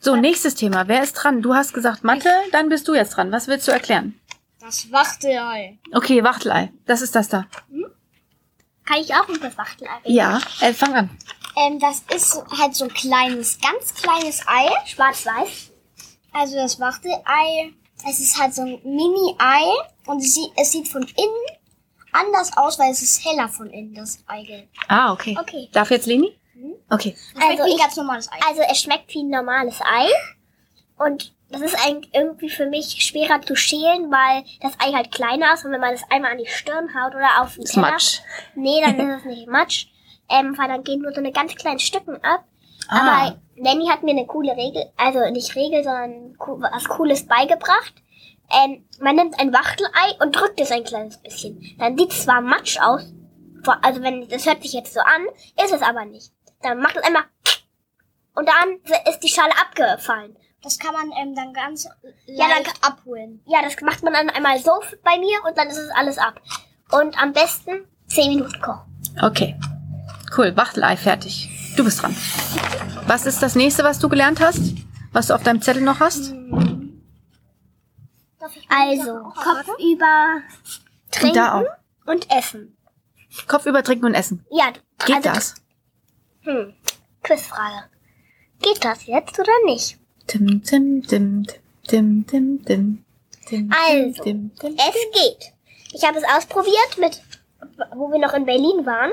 [0.00, 0.88] So, nächstes Thema.
[0.88, 1.42] Wer ist dran?
[1.42, 3.30] Du hast gesagt Mathe, dann bist du jetzt dran.
[3.30, 4.18] Was willst du erklären?
[4.64, 5.78] Das Wachtelei.
[5.92, 6.72] Okay, Wachtelei.
[6.86, 7.46] Das ist das da.
[8.84, 10.14] Kann ich auch mit das Wachtelei reden?
[10.14, 11.10] Ja, äh, fang an.
[11.56, 14.68] Ähm, das ist halt so ein kleines, ganz kleines Ei.
[14.86, 15.72] Schwarz-Weiß.
[16.32, 17.72] Also das Wachtelei,
[18.08, 19.64] es ist halt so ein Mini-Ei
[20.06, 21.58] und es sieht, es sieht von innen
[22.12, 24.68] anders aus, weil es ist heller von innen, das Eigelb.
[24.88, 25.36] Ah, okay.
[25.38, 25.68] Okay.
[25.72, 26.38] Darf jetzt Leni?
[26.54, 26.74] Mhm.
[26.88, 27.16] Okay.
[27.34, 28.38] Also wie ein ich- ganz normales Ei.
[28.48, 30.08] Also es schmeckt wie ein normales Ei.
[30.96, 35.54] Und das ist eigentlich irgendwie für mich schwerer zu schälen, weil das Ei halt kleiner
[35.54, 37.90] ist und wenn man das einmal an die Stirn haut oder auf den Teller.
[37.90, 38.20] Matsch.
[38.54, 39.86] Nee, dann ist es nicht Matsch.
[40.30, 42.44] Ähm, weil dann gehen nur so eine ganz kleinen Stücken ab.
[42.88, 43.00] Ah.
[43.00, 47.94] Aber Lenny hat mir eine coole Regel, also nicht Regel, sondern was Cooles beigebracht.
[48.50, 51.76] Ähm, man nimmt ein Wachtelei und drückt es ein kleines bisschen.
[51.78, 53.12] Dann sieht es zwar matsch aus,
[53.82, 55.26] also wenn das hört sich jetzt so an,
[55.64, 56.32] ist es aber nicht.
[56.62, 57.24] Dann macht es einmal
[58.34, 58.78] und dann
[59.10, 60.36] ist die Schale abgefallen.
[60.62, 61.88] Das kann man ähm, dann ganz
[62.26, 63.40] Ja, dann leicht abholen.
[63.46, 64.72] Ja, das macht man dann einmal so
[65.02, 66.40] bei mir und dann ist es alles ab.
[66.90, 68.82] Und am besten 10 Minuten kochen.
[69.20, 69.58] Okay.
[70.36, 71.50] Cool, Wachtelei fertig.
[71.76, 72.16] Du bist dran.
[73.06, 74.74] Was ist das nächste, was du gelernt hast?
[75.12, 76.32] Was du auf deinem Zettel noch hast?
[78.68, 80.40] Also, Kopf über
[81.10, 81.64] trinken da auch.
[82.06, 82.76] und essen.
[83.46, 84.44] Kopf über trinken und essen.
[84.50, 84.72] Ja,
[85.04, 85.54] Geht also, das?
[86.42, 86.74] Hm,
[87.22, 87.84] Quizfrage.
[88.60, 89.98] Geht das jetzt oder nicht?
[90.32, 91.44] Tim, tim, tim,
[91.86, 93.04] tim, tim, tim,
[93.46, 94.76] tim, Also, tim, tim.
[94.78, 95.52] Es geht.
[95.92, 97.20] Ich habe es ausprobiert mit,
[97.94, 99.12] wo wir noch in Berlin waren.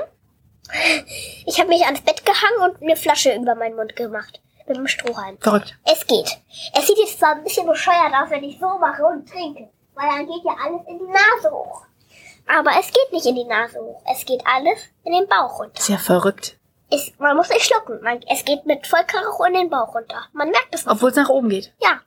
[1.44, 4.40] Ich habe mich ans Bett gehangen und eine Flasche über meinen Mund gemacht.
[4.66, 5.36] Mit dem Strohhalm.
[5.40, 5.76] Verrückt.
[5.84, 6.38] Es geht.
[6.72, 9.68] Es sieht jetzt zwar ein bisschen bescheuert aus, wenn ich so mache und trinke.
[9.94, 11.82] Weil dann geht ja alles in die Nase hoch.
[12.46, 14.00] Aber es geht nicht in die Nase hoch.
[14.10, 15.82] Es geht alles in den Bauch runter.
[15.86, 16.56] Ja verrückt.
[16.90, 18.00] Es, man muss nicht schlucken.
[18.02, 20.22] Man, es geht mit Vollkaracho in den Bauch runter.
[20.32, 20.92] Man merkt es nicht.
[20.92, 21.72] Obwohl es nach oben geht.
[21.80, 22.00] Ja.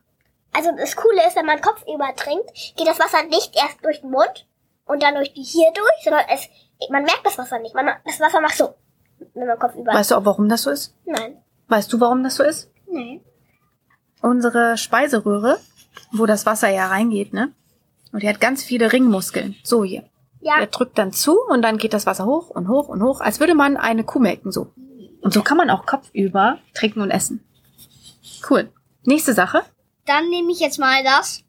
[0.52, 4.12] Also das Coole ist, wenn man Kopf übertrinkt, geht das Wasser nicht erst durch den
[4.12, 4.48] Mund
[4.86, 6.48] und dann durch die hier durch, sondern es,
[6.90, 7.74] man merkt das Wasser nicht.
[7.74, 8.76] Man, das Wasser macht so,
[9.34, 9.94] wenn man Kopf über.
[9.94, 10.94] Weißt du auch, warum das so ist?
[11.06, 11.42] Nein.
[11.70, 12.70] Weißt du, warum das so ist?
[12.88, 13.22] Nee.
[14.22, 15.60] Unsere Speiseröhre,
[16.12, 17.52] wo das Wasser ja reingeht, ne?
[18.12, 19.56] Und die hat ganz viele Ringmuskeln.
[19.64, 20.04] So hier.
[20.44, 20.58] Ja.
[20.58, 23.40] Der drückt dann zu und dann geht das Wasser hoch und hoch und hoch, als
[23.40, 24.74] würde man eine Kuh melken, so.
[25.22, 27.44] Und so kann man auch kopfüber trinken und essen.
[28.50, 28.70] Cool.
[29.06, 29.62] Nächste Sache.
[30.06, 31.44] Dann nehme ich jetzt mal das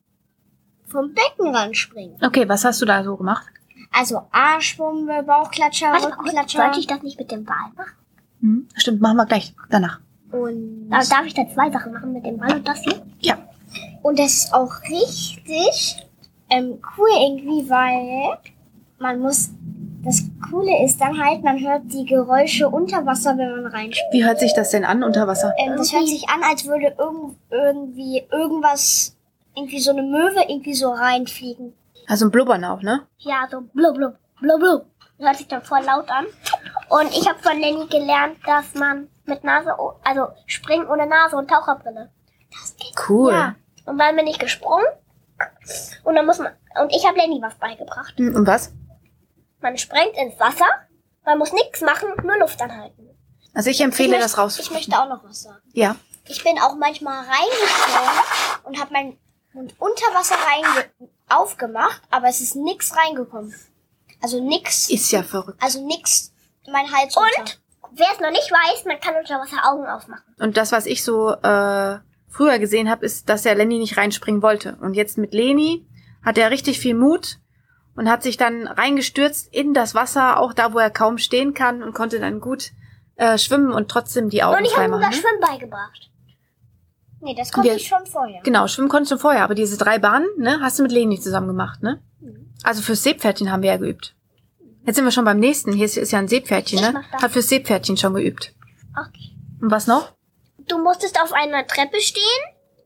[0.87, 2.16] vom Beckenrand springen.
[2.22, 3.46] Okay, was hast du da so gemacht?
[3.92, 7.92] Also Arschwumpe, Bauchklatscher, Warte mal, Rückenklatscher sollte ich das nicht mit dem Ball machen?
[8.40, 8.68] Hm?
[8.76, 10.00] Stimmt, machen wir gleich danach.
[10.30, 13.04] und Also darf ich da zwei Sachen machen mit dem Ball und das hier?
[13.20, 13.38] Ja.
[14.02, 15.96] Und das ist auch richtig
[16.50, 18.38] ähm, cool irgendwie, weil
[19.04, 19.50] man muss
[20.02, 24.12] das Coole ist dann halt, man hört die Geräusche unter Wasser, wenn man reinspringt.
[24.12, 25.54] Wie hört sich das denn an unter Wasser?
[25.56, 29.16] Ähm, das hört sich an, als würde irgend, irgendwie irgendwas,
[29.56, 31.72] irgendwie so eine Möwe irgendwie so reinfliegen.
[32.06, 33.06] Also ein Blubbern auch, ne?
[33.18, 34.86] Ja, so blub, blub, blub, blub.
[35.16, 36.26] Das hört sich dann voll laut an.
[36.90, 41.48] Und ich habe von Lenny gelernt, dass man mit Nase, also springen ohne Nase und
[41.48, 42.10] Taucherbrille.
[43.08, 43.32] Cool.
[43.32, 43.54] Ja.
[43.86, 44.84] Und dann bin ich gesprungen.
[46.04, 48.12] Und dann muss man, und ich habe Lenny was beigebracht.
[48.18, 48.70] Hm, Und was?
[49.64, 50.66] Man springt ins Wasser,
[51.24, 53.09] man muss nichts machen, nur Luft anhalten.
[53.55, 54.74] Also ich empfehle ich das Ich rauszusprechen.
[54.90, 55.62] möchte auch noch was sagen.
[55.72, 55.96] Ja.
[56.29, 58.20] Ich bin auch manchmal reingesprungen
[58.64, 59.18] und habe meinen
[59.55, 60.90] Mund unter Wasser reinge
[61.31, 63.55] aufgemacht, aber es ist nix reingekommen.
[64.20, 65.62] Also nix, Ist ja verrückt.
[65.62, 66.31] also nix,
[66.70, 67.16] mein Hals.
[67.16, 67.61] Und
[67.92, 70.24] wer es noch nicht weiß, man kann unter Wasser Augen aufmachen.
[70.38, 71.98] Und das, was ich so äh,
[72.29, 74.77] früher gesehen habe, ist, dass der Lenny nicht reinspringen wollte.
[74.83, 75.87] Und jetzt mit Leni
[76.22, 77.38] hat er richtig viel Mut
[77.96, 81.83] und hat sich dann reingestürzt in das Wasser, auch da, wo er kaum stehen kann
[81.83, 82.70] und konnte dann gut
[83.16, 85.14] äh, schwimmen und trotzdem die Augen und ich habe ihm das?
[85.16, 86.11] Schwimmen beigebracht.
[87.20, 88.42] Nee, das konnte Wir- ich schon vorher.
[88.42, 91.46] Genau, schwimmen konntest du vorher, aber diese drei Bahnen, ne, hast du mit Leni zusammen
[91.46, 92.02] gemacht, ne?
[92.62, 94.14] Also fürs Seepferdchen haben wir ja geübt.
[94.87, 95.72] Jetzt sind wir schon beim nächsten.
[95.72, 97.02] Hier ist, ist ja ein Seepferdchen, Ich ne?
[97.12, 98.52] Hat fürs Seepferdchen schon geübt.
[98.98, 99.30] Okay.
[99.61, 100.12] Und was noch?
[100.68, 102.22] Du musstest auf einer Treppe stehen,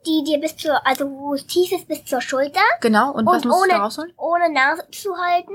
[0.07, 2.61] die dir bis zur, also wo es tief ist, bis zur Schulter.
[2.81, 3.13] Genau.
[3.13, 4.13] Und, was Und musst du da ohne, rausholen?
[4.17, 5.53] ohne Nase zu halten,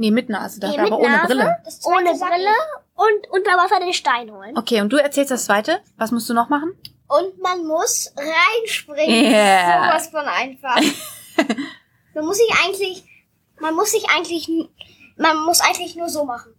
[0.00, 1.26] Nee, mit Nase, Nee, dafür, mit aber ohne Nase.
[1.26, 1.56] Brille.
[1.86, 2.54] Ohne Brille
[2.94, 4.56] und unter Wasser den Stein holen.
[4.56, 5.80] Okay, und du erzählst das zweite.
[5.96, 6.72] Was musst du noch machen?
[7.08, 9.24] Und man muss reinspringen.
[9.32, 9.88] Yeah.
[9.88, 10.76] Sowas von einfach.
[12.14, 13.04] man muss sich eigentlich,
[13.58, 14.48] man muss sich eigentlich,
[15.16, 16.54] man muss eigentlich nur so machen.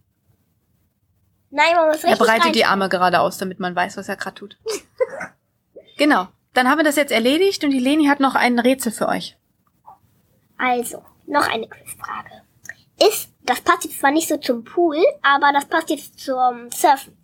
[1.50, 2.54] Nein, man muss Er richtig breitet rein.
[2.54, 4.58] die Arme gerade aus, damit man weiß, was er gerade tut.
[5.98, 6.28] genau.
[6.54, 9.38] Dann haben wir das jetzt erledigt und die Leni hat noch ein Rätsel für euch.
[10.58, 12.42] Also, noch eine Quizfrage.
[13.08, 17.16] Ist, das passt jetzt zwar nicht so zum Pool, aber das passt jetzt zum Surfen.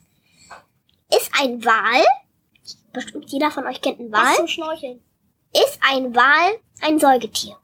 [1.10, 2.06] Ist ein Wal,
[2.94, 5.00] bestimmt jeder von euch kennt einen Was Wal, zum Schnorcheln.
[5.54, 7.58] ist ein Wal ein Säugetier?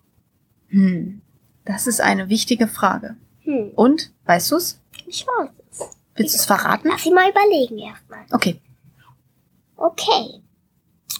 [0.67, 1.21] Hm.
[1.63, 3.15] Das ist eine wichtige Frage.
[3.43, 4.81] Hm, Und, weißt du's?
[5.07, 5.79] ich weiß es.
[6.15, 6.89] Willst du es verraten?
[6.89, 8.25] Lass sie mal überlegen erstmal.
[8.31, 8.59] Okay.
[9.77, 10.41] Okay.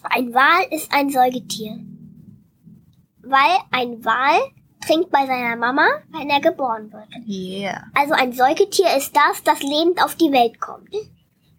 [0.03, 1.79] Ein Wal ist ein Säugetier.
[3.23, 4.39] Weil ein Wal
[4.85, 7.07] trinkt bei seiner Mama, wenn er geboren wird.
[7.27, 7.83] Yeah.
[7.93, 10.89] Also ein Säugetier ist das, das lebend auf die Welt kommt.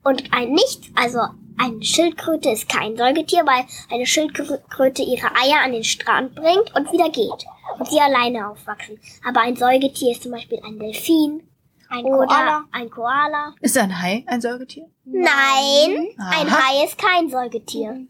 [0.05, 1.21] Und ein Nicht, also
[1.59, 6.93] eine Schildkröte ist kein Säugetier, weil eine Schildkröte ihre Eier an den Strand bringt und
[6.93, 7.47] wieder geht.
[7.79, 8.99] Und sie alleine aufwachsen.
[9.27, 11.43] Aber ein Säugetier ist zum Beispiel ein Delfin
[11.89, 12.65] Ein oder Koala.
[12.73, 13.55] ein Koala.
[13.61, 14.89] Ist ein Hai ein Säugetier?
[15.05, 16.59] Nein, ein Aha.
[16.69, 18.07] Hai ist kein Säugetier.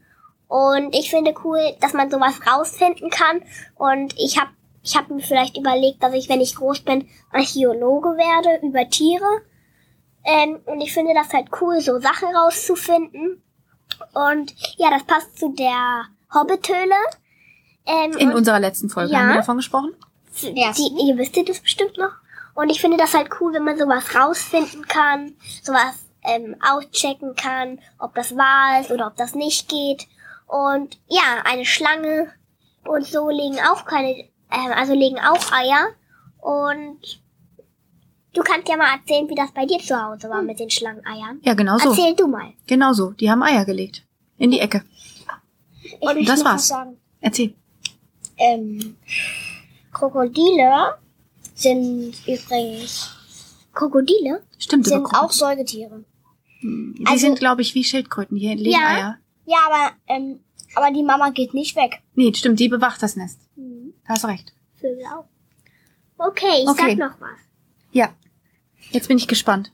[0.52, 3.42] Und ich finde cool, dass man sowas rausfinden kann.
[3.74, 4.50] Und ich habe
[4.82, 9.24] ich hab mir vielleicht überlegt, dass ich, wenn ich groß bin, Archäologe werde über Tiere.
[10.24, 13.42] Ähm, und ich finde das halt cool, so Sachen rauszufinden.
[14.12, 16.96] Und ja, das passt zu der Hobbithöhle.
[17.86, 19.20] Ähm, In unserer letzten Folge Ja.
[19.20, 19.94] haben wir davon gesprochen.
[20.72, 22.12] die, ihr wüsstet das bestimmt noch.
[22.54, 27.78] Und ich finde das halt cool, wenn man sowas rausfinden kann, sowas ähm, auschecken kann,
[27.98, 30.06] ob das wahr ist oder ob das nicht geht.
[30.52, 32.30] Und ja, eine Schlange
[32.84, 34.10] und so legen auch keine,
[34.50, 35.88] ähm, also legen auch Eier.
[36.42, 37.22] Und
[38.34, 41.40] du kannst ja mal erzählen, wie das bei dir zu Hause war mit den Schlangeneiern.
[41.42, 41.90] Ja, genau so.
[41.90, 42.52] Erzähl du mal.
[42.66, 43.12] Genau so.
[43.12, 44.04] Die haben Eier gelegt.
[44.36, 44.84] In die Ecke.
[45.84, 46.68] Ich möchte das war's.
[46.68, 46.98] sagen.
[47.20, 47.54] Erzähl.
[48.36, 48.96] Ähm,
[49.90, 50.98] Krokodile
[51.54, 53.16] sind übrigens
[53.72, 54.42] Krokodile?
[54.58, 56.04] Stimmt, sind auch Säugetiere.
[56.62, 58.36] Die also- sind, glaube ich, wie Schildkröten.
[58.36, 58.86] Die legen Ja.
[58.88, 59.18] Eier.
[59.44, 60.40] Ja, aber ähm,
[60.74, 62.00] aber die Mama geht nicht weg.
[62.14, 62.58] Nee, stimmt.
[62.60, 63.40] Die bewacht das Nest.
[63.56, 64.52] Da hast du recht.
[64.80, 65.24] Vögel auch.
[66.18, 66.96] Okay, ich Okay.
[66.96, 67.38] sag noch was.
[67.92, 68.08] Ja.
[68.90, 69.72] Jetzt bin ich gespannt.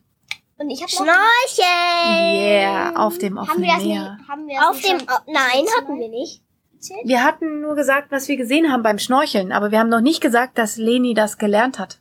[0.59, 2.35] Und ich habe Schnorcheln!
[2.35, 2.93] Yeah.
[2.97, 4.17] Auf dem haben offenen wir das Meer.
[4.19, 6.43] nicht, haben wir das Auf nicht dem, schon oh, nein, hatten Mal wir nicht.
[6.75, 7.01] erzählt?
[7.05, 10.21] Wir hatten nur gesagt, was wir gesehen haben beim Schnorcheln, aber wir haben noch nicht
[10.21, 12.01] gesagt, dass Leni das gelernt hat.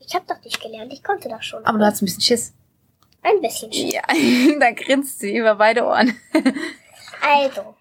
[0.00, 1.64] Ich habe doch nicht gelernt, ich konnte das schon.
[1.64, 2.54] Aber du hattest ein bisschen Schiss.
[3.22, 3.70] Ein bisschen.
[3.72, 4.02] Ja,
[4.60, 6.16] da grinst sie über beide Ohren.
[7.22, 7.74] Also,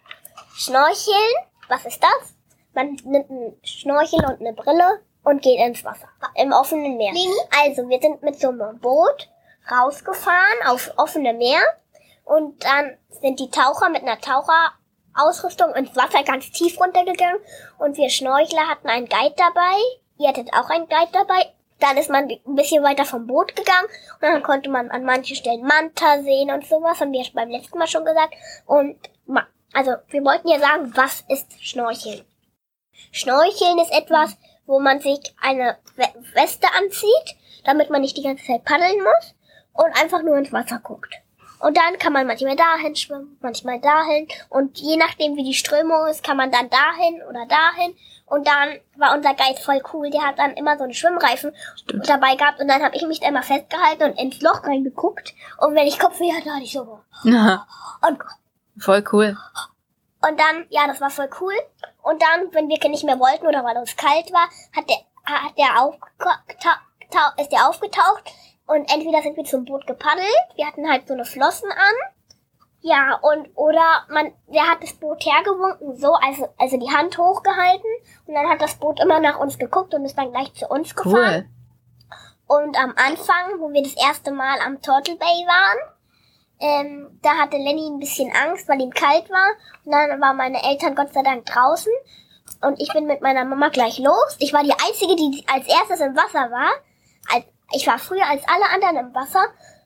[0.56, 1.34] Schnorcheln,
[1.68, 2.34] was ist das?
[2.74, 6.08] Man nimmt einen Schnorchel und eine Brille und geht ins Wasser.
[6.36, 7.14] Im offenen Meer.
[7.64, 9.30] Also, wir sind mit so einem Boot
[9.72, 11.62] rausgefahren auf offene Meer
[12.24, 17.40] und dann sind die Taucher mit einer Taucherausrüstung ins Wasser ganz tief runtergegangen
[17.80, 19.78] und wir Schnorchler hatten einen Guide dabei.
[20.18, 21.55] Ihr hattet auch einen Guide dabei.
[21.80, 25.36] Dann ist man ein bisschen weiter vom Boot gegangen und dann konnte man an manchen
[25.36, 28.34] Stellen Manta sehen und sowas, haben wir beim letzten Mal schon gesagt.
[28.66, 28.98] Und
[29.74, 32.24] also wir wollten ja sagen, was ist Schnorcheln?
[33.12, 37.36] Schnorcheln ist etwas, wo man sich eine We- Weste anzieht,
[37.66, 39.36] damit man nicht die ganze Zeit paddeln muss
[39.74, 41.14] und einfach nur ins Wasser guckt.
[41.60, 44.28] Und dann kann man manchmal dahin schwimmen, manchmal dahin.
[44.50, 47.96] Und je nachdem, wie die Strömung ist, kann man dann dahin oder dahin.
[48.28, 50.10] Und dann war unser Guide voll cool.
[50.10, 52.10] Der hat dann immer so einen Schwimmreifen Stimmt.
[52.10, 52.60] dabei gehabt.
[52.60, 55.34] Und dann habe ich mich da immer festgehalten und ins Loch reingeguckt.
[55.60, 57.00] Und wenn ich Kopfweh hatte, hatte ich so.
[58.02, 58.20] Und,
[58.80, 59.38] Voll cool.
[60.28, 61.54] und dann, ja, das war voll cool.
[62.02, 65.58] Und dann, wenn wir nicht mehr wollten oder weil uns kalt war, hat der, hat
[65.58, 68.32] der aufgetaucht, ist der aufgetaucht.
[68.68, 70.26] Und entweder sind wir zum Boot gepaddelt.
[70.56, 72.14] Wir hatten halt so eine Flossen an.
[72.88, 77.90] Ja, und, oder man, der hat das Boot hergewunken, so, also, also die Hand hochgehalten.
[78.28, 80.96] Und dann hat das Boot immer nach uns geguckt und ist dann gleich zu uns
[80.96, 81.50] gefahren.
[82.48, 82.60] Cool.
[82.60, 85.96] Und am Anfang, wo wir das erste Mal am Turtle Bay waren,
[86.60, 89.50] ähm, da hatte Lenny ein bisschen Angst, weil ihm kalt war.
[89.84, 91.92] Und dann waren meine Eltern Gott sei Dank draußen.
[92.62, 94.36] Und ich bin mit meiner Mama gleich los.
[94.38, 96.70] Ich war die Einzige, die als erstes im Wasser war.
[97.74, 99.44] Ich war früher als alle anderen im Wasser.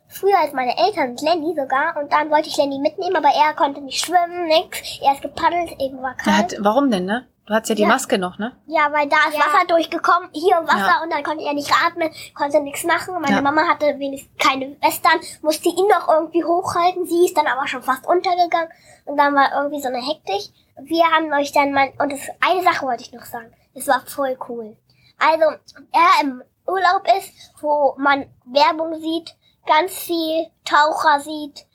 [0.09, 1.95] Früher als meine Eltern und Lenny sogar.
[1.97, 4.99] Und dann wollte ich Lenny mitnehmen, aber er konnte nicht schwimmen, nix.
[5.01, 6.35] Er ist gepaddelt, irgendwo war kalt.
[6.35, 7.27] hat, warum denn, ne?
[7.45, 7.87] Du hattest ja die Ja.
[7.87, 8.55] Maske noch, ne?
[8.67, 9.39] Ja, weil da ist Ja.
[9.41, 11.03] Wasser durchgekommen, hier Wasser Ja.
[11.03, 13.15] und dann konnte er nicht atmen, konnte nichts machen.
[13.21, 13.41] Meine Ja.
[13.41, 17.05] Mama hatte wenigstens keine Western, musste ihn noch irgendwie hochhalten.
[17.07, 18.69] Sie ist dann aber schon fast untergegangen
[19.05, 20.53] und dann war irgendwie so eine Hektik.
[20.83, 24.01] Wir haben euch dann mal, und das, eine Sache wollte ich noch sagen, das war
[24.05, 24.77] voll cool.
[25.17, 25.45] Also,
[25.91, 31.65] er im Urlaub ist, wo man Werbung sieht, ganz viel Taucher sieht,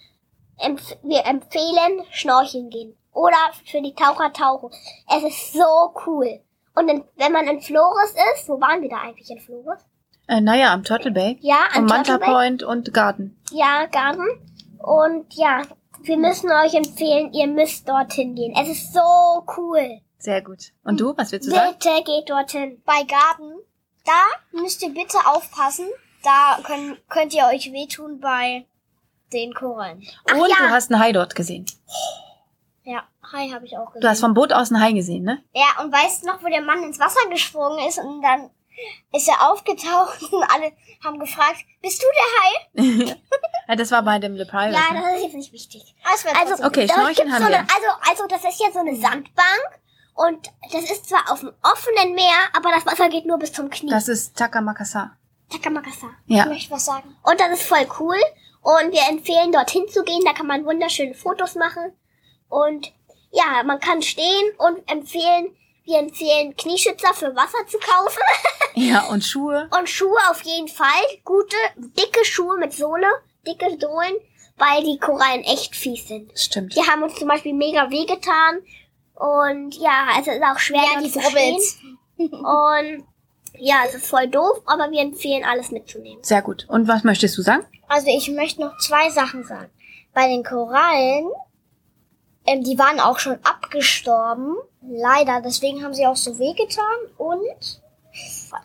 [0.58, 2.96] empf wir empfehlen, schnorcheln gehen.
[3.12, 4.70] Oder für die Taucher tauchen.
[5.08, 6.40] Es ist so cool.
[6.74, 9.80] Und in, wenn man in Flores ist, wo waren wir da eigentlich in Flores?
[10.26, 11.38] Äh, naja, am Turtle Bay.
[11.40, 12.34] Ja, Und Manta Turtle Bay.
[12.34, 13.40] Point und Garden.
[13.52, 14.26] Ja, Garten.
[14.78, 15.62] Und ja,
[16.02, 18.54] wir müssen euch empfehlen, ihr müsst dorthin gehen.
[18.60, 20.00] Es ist so cool.
[20.18, 20.72] Sehr gut.
[20.82, 21.76] Und du, was willst du sagen?
[21.78, 22.82] Bitte geht dorthin.
[22.84, 23.60] Bei Garten,
[24.04, 25.86] da müsst ihr bitte aufpassen.
[26.24, 28.66] Da können, könnt ihr euch wehtun bei
[29.32, 30.02] den Korallen.
[30.30, 30.56] Ach und ja.
[30.58, 31.66] du hast einen Hai dort gesehen.
[32.84, 34.00] Ja, Hai habe ich auch gesehen.
[34.02, 35.42] Du hast vom Boot aus einen Hai gesehen, ne?
[35.54, 38.50] Ja, und weißt du noch, wo der Mann ins Wasser gesprungen ist und dann
[39.12, 40.72] ist er aufgetaucht und alle
[41.04, 43.16] haben gefragt, bist du der Hai?
[43.68, 44.72] ja, das war bei dem Le Pirate.
[44.74, 45.02] Ja, ne?
[45.02, 45.94] das ist jetzt nicht wichtig.
[46.04, 49.80] Also, trotzdem- Okay, Schnorcheln haben so eine, also, also, das ist ja so eine Sandbank.
[50.16, 53.68] Und das ist zwar auf dem offenen Meer, aber das Wasser geht nur bis zum
[53.68, 53.90] Knie.
[53.90, 55.16] Das ist Takamakasa.
[55.56, 56.10] Takamakasa.
[56.26, 56.42] Ja.
[56.44, 57.16] Ich möchte was sagen.
[57.22, 58.16] Und das ist voll cool.
[58.62, 60.22] Und wir empfehlen, dorthin zu gehen.
[60.24, 61.92] Da kann man wunderschöne Fotos machen.
[62.48, 62.92] Und
[63.30, 68.20] ja, man kann stehen und empfehlen, wir empfehlen Knieschützer für Wasser zu kaufen.
[68.76, 69.70] Ja, und Schuhe.
[69.78, 70.88] und Schuhe auf jeden Fall.
[71.24, 73.06] Gute, dicke Schuhe mit Sohle,
[73.46, 74.14] dicke Sohlen,
[74.56, 76.36] weil die Korallen echt fies sind.
[76.36, 76.74] Stimmt.
[76.74, 78.62] Die haben uns zum Beispiel mega wehgetan.
[79.14, 81.78] Und ja, also es ist auch schwer, Ja, die zu Frubbels.
[82.16, 82.32] stehen.
[82.32, 83.06] Und
[83.58, 86.22] ja, es ist voll doof, aber wir empfehlen, alles mitzunehmen.
[86.22, 86.66] Sehr gut.
[86.68, 87.64] Und was möchtest du sagen?
[87.88, 89.70] Also ich möchte noch zwei Sachen sagen.
[90.12, 91.26] Bei den Korallen,
[92.46, 94.54] ähm, die waren auch schon abgestorben.
[94.82, 96.84] Leider, deswegen haben sie auch so wehgetan.
[97.16, 97.40] Und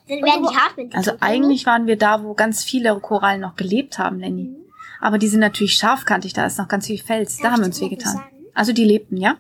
[0.08, 3.56] Dann werden die hart mit Also eigentlich waren wir da, wo ganz viele Korallen noch
[3.56, 4.56] gelebt haben, Lenny.
[5.02, 7.38] Aber die sind natürlich scharfkantig, da ist noch ganz viel Fels.
[7.38, 8.21] Da Darf haben wir uns wehgetan.
[8.54, 9.38] Also die lebten, ja?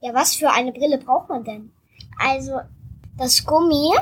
[0.00, 1.72] ja, was für eine Brille braucht man denn?
[2.18, 2.60] Also
[3.18, 3.92] das Gummi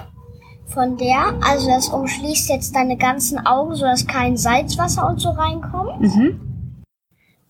[0.67, 6.01] von der, also das umschließt jetzt deine ganzen Augen, sodass kein Salzwasser und so reinkommt.
[6.01, 6.83] Mhm.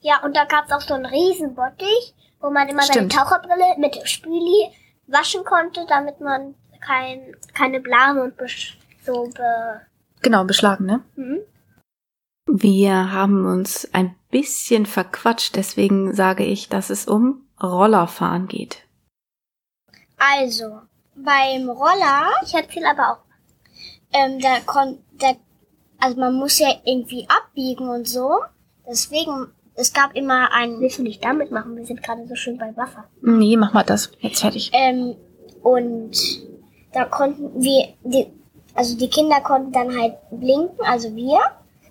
[0.00, 3.12] Ja, und da gab's auch so einen riesen Bottich, wo man immer Stimmt.
[3.12, 4.70] seine Taucherbrille mit Spüli
[5.06, 8.74] waschen konnte, damit man kein, keine Blasen und besch-
[9.04, 9.80] so be
[10.20, 11.02] Genau, beschlagen, ne?
[11.14, 11.38] hm?
[12.46, 18.86] Wir haben uns ein bisschen verquatscht, deswegen sage ich, dass es um Rollerfahren geht.
[20.18, 20.80] Also,
[21.16, 23.18] beim Roller Ich erzähle aber auch.
[24.12, 25.32] ähm, da kon, da,
[25.98, 28.40] also man muss ja irgendwie abbiegen und so.
[28.88, 31.76] Deswegen, es gab immer einen, Willst du nicht damit machen?
[31.76, 33.04] Wir sind gerade so schön bei Wasser.
[33.22, 34.10] Nee, mach mal das.
[34.20, 34.70] Jetzt fertig.
[34.74, 35.16] ähm,
[35.62, 36.12] und
[36.92, 38.26] da konnten wir, die,
[38.74, 41.40] also die Kinder konnten dann halt blinken, also wir,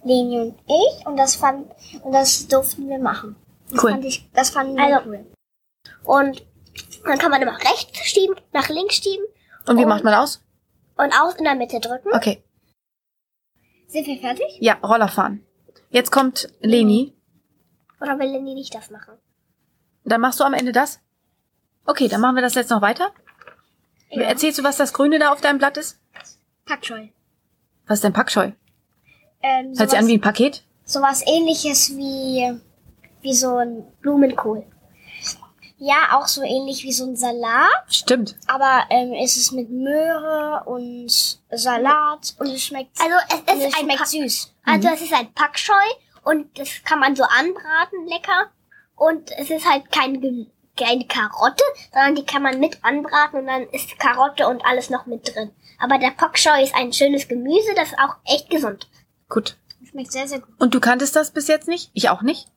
[0.04, 1.68] Leni und ich, und das fand,
[2.04, 3.36] und das durften wir machen.
[3.72, 3.92] Das Cool.
[3.92, 5.26] fand ich, das fanden wir Also- cool.
[6.04, 6.46] Und
[7.06, 9.26] dann kann man immer rechts schieben, nach links schieben
[9.68, 10.42] Und wie und- macht man aus?
[10.96, 12.10] und aus in der Mitte drücken.
[12.14, 12.44] Okay.
[13.88, 14.46] Sind wir fertig?
[14.60, 15.46] Ja, Rollerfahren.
[15.90, 17.14] Jetzt kommt Leni.
[18.02, 19.14] Oder will Lenny nicht das machen?
[20.04, 21.00] Dann machst du am Ende das?
[21.86, 23.12] Okay, dann machen wir das jetzt noch weiter.
[24.10, 26.00] Erzählst du, was das Grüne da auf deinem Blatt ist?
[26.66, 27.08] Packscheu.
[27.88, 28.52] Was ist denn Packscheu?
[29.42, 30.64] Ähm, Hört sich an wie ein Paket?
[30.86, 32.60] sowas ähnliches wie,
[33.22, 34.66] wie so ein Blumenkohl.
[35.78, 37.70] Ja, auch so ähnlich wie so ein Salat.
[37.90, 38.36] Stimmt.
[38.48, 41.10] Aber ähm, es ist mit Möhre und
[41.52, 44.54] Salat und es schmeckt, Also es ist es ein schmeckt Pack, süß.
[44.66, 45.74] also es ist ein Packscheu
[46.24, 48.50] und das kann man so anbraten, lecker.
[48.96, 50.48] Und es ist halt kein, Gem-
[50.80, 55.06] keine Karotte, sondern die kann man mit anbraten und dann ist Karotte und alles noch
[55.06, 55.52] mit drin.
[55.80, 58.88] Aber der Packscheu ist ein schönes Gemüse, das ist auch echt gesund.
[59.28, 59.58] Gut.
[59.90, 60.54] Schmeckt sehr, sehr gut.
[60.60, 61.90] Und du kanntest das bis jetzt nicht?
[61.94, 62.48] Ich auch nicht.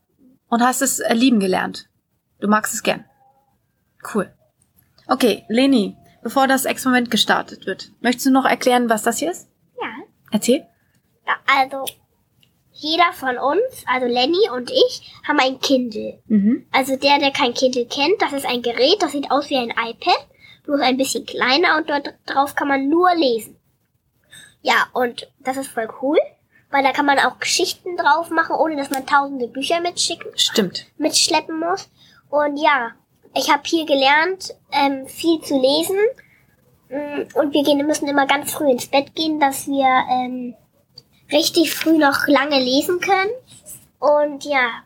[0.48, 1.88] Und hast es äh, lieben gelernt.
[2.40, 3.04] Du magst es gern.
[4.14, 4.32] Cool.
[5.08, 9.48] Okay, Leni, bevor das Experiment gestartet wird, möchtest du noch erklären, was das hier ist?
[9.80, 9.88] Ja.
[10.30, 10.66] Erzähl.
[11.26, 11.84] Ja, also
[12.78, 16.20] jeder von uns, also Lenny und ich, haben ein Kindle.
[16.26, 16.66] Mhm.
[16.72, 19.70] Also der, der kein Kindle kennt, das ist ein Gerät, das sieht aus wie ein
[19.70, 20.26] iPad,
[20.64, 23.56] bloß ein bisschen kleiner und dort drauf kann man nur lesen.
[24.60, 26.18] Ja, und das ist voll cool,
[26.70, 30.86] weil da kann man auch Geschichten drauf machen, ohne dass man tausende Bücher mitschicken, Stimmt.
[30.98, 31.88] mitschleppen muss.
[32.30, 32.92] Und ja,
[33.34, 35.96] ich habe hier gelernt, ähm, viel zu lesen.
[36.88, 40.54] Mm, Und wir gehen, müssen immer ganz früh ins Bett gehen, dass wir ähm,
[41.30, 43.30] richtig früh noch lange lesen können.
[43.98, 44.82] Und ja,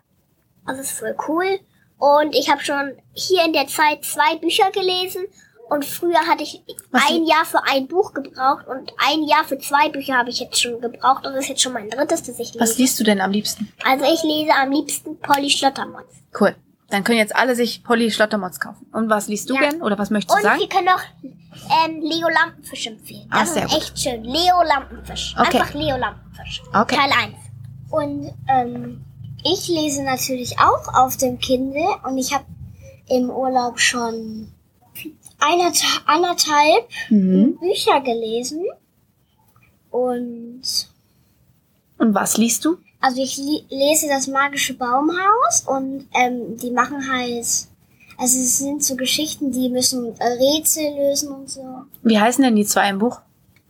[0.66, 1.58] das ist voll cool.
[1.98, 5.24] Und ich habe schon hier in der Zeit zwei Bücher gelesen.
[5.68, 9.56] Und früher hatte ich Was ein Jahr für ein Buch gebraucht und ein Jahr für
[9.58, 11.24] zwei Bücher habe ich jetzt schon gebraucht.
[11.24, 12.82] Und das ist jetzt schon mein drittes, das ich Was lese.
[12.82, 13.72] liest du denn am liebsten?
[13.84, 16.12] Also ich lese am liebsten Polly Schlottermotz.
[16.38, 16.56] Cool.
[16.90, 18.86] Dann können jetzt alle sich Polly Schlottermotz kaufen.
[18.92, 19.60] Und was liest du Ja.
[19.60, 19.82] gern?
[19.82, 20.60] Oder was möchtest du Und sagen?
[20.60, 21.02] wir können noch
[21.86, 23.28] ähm, Leo Lampenfisch empfehlen.
[23.32, 23.78] Das sehr ist gut.
[23.82, 24.24] echt schön.
[24.24, 25.34] Leo Lampenfisch.
[25.38, 25.58] Okay.
[25.58, 26.62] Einfach Leo Lampenfisch.
[26.74, 26.96] Okay.
[26.96, 27.34] Teil 1.
[27.90, 29.04] Und ähm,
[29.44, 32.44] ich lese natürlich auch auf dem Kindle und ich habe
[33.08, 34.52] im Urlaub schon
[36.06, 37.58] anderthalb Mhm.
[37.58, 38.64] Bücher gelesen.
[39.90, 40.62] Und
[41.98, 42.78] Und was liest du?
[43.00, 43.36] Also ich
[43.70, 47.46] lese das magische Baumhaus und ähm, die machen halt,
[48.18, 51.62] also es sind so Geschichten, die müssen äh, Rätsel lösen und so.
[52.02, 53.20] Wie heißen denn die zwei im Buch?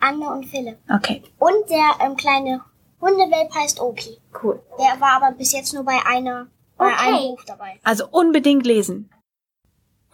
[0.00, 0.78] Anne und Philipp.
[0.92, 1.22] Okay.
[1.38, 2.60] Und der ähm, kleine
[3.00, 4.18] Hundewelp heißt Oki.
[4.42, 4.60] Cool.
[4.78, 7.08] Der war aber bis jetzt nur bei einer, bei Okay.
[7.08, 7.78] einem Buch dabei.
[7.84, 9.10] Also unbedingt lesen.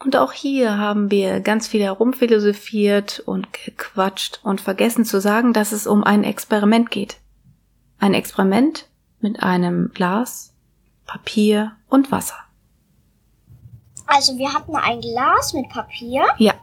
[0.03, 5.71] Und auch hier haben wir ganz viel herumphilosophiert und gequatscht und vergessen zu sagen, dass
[5.71, 7.17] es um ein Experiment geht.
[7.97, 8.87] Ein Experiment
[9.19, 10.53] mit einem Glas,
[11.05, 12.35] Papier und Wasser.
[14.05, 16.53] Also wir hatten ein Glas mit Papier, Ja,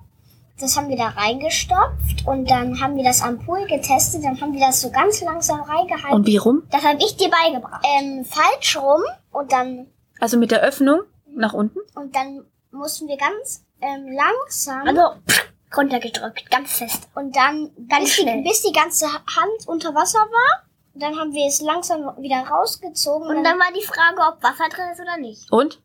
[0.60, 4.52] das haben wir da reingestopft und dann haben wir das am Pool getestet, dann haben
[4.52, 6.12] wir das so ganz langsam reingehalten.
[6.14, 6.62] und wie rum?
[6.70, 7.84] Das habe ich dir beigebracht.
[7.98, 9.02] ähm, falsch rum
[9.32, 9.86] und dann
[10.20, 11.00] Also mit der Öffnung
[11.34, 11.80] nach unten?
[11.96, 15.44] und dann mussten wir ganz ähm, langsam Also pff,
[15.76, 17.08] runtergedrückt, ganz fest.
[17.14, 18.42] und dann Ganz bis die, schnell.
[18.42, 20.62] bis die ganze Hand unter Wasser war.
[20.94, 24.68] Und dann haben wir es langsam wieder rausgezogen Und dann war die Frage, ob Wasser
[24.68, 25.50] drin ist oder nicht.
[25.52, 25.80] Und?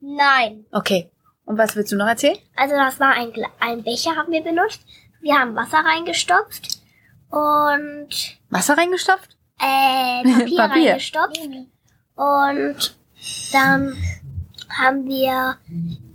[0.00, 0.64] nein.
[0.72, 1.10] Okay.
[1.44, 2.36] Und was willst du noch erzählen?
[2.56, 4.80] Also das war ein, ein Becher, haben wir benutzt.
[5.20, 6.80] Wir haben Wasser reingestopft
[7.30, 8.08] und
[8.50, 9.36] Wasser reingestopft?
[9.60, 10.90] äh, Papier, Papier.
[10.90, 11.38] reingestopft.
[12.16, 12.96] Und
[13.52, 13.96] dann
[14.78, 15.56] haben wir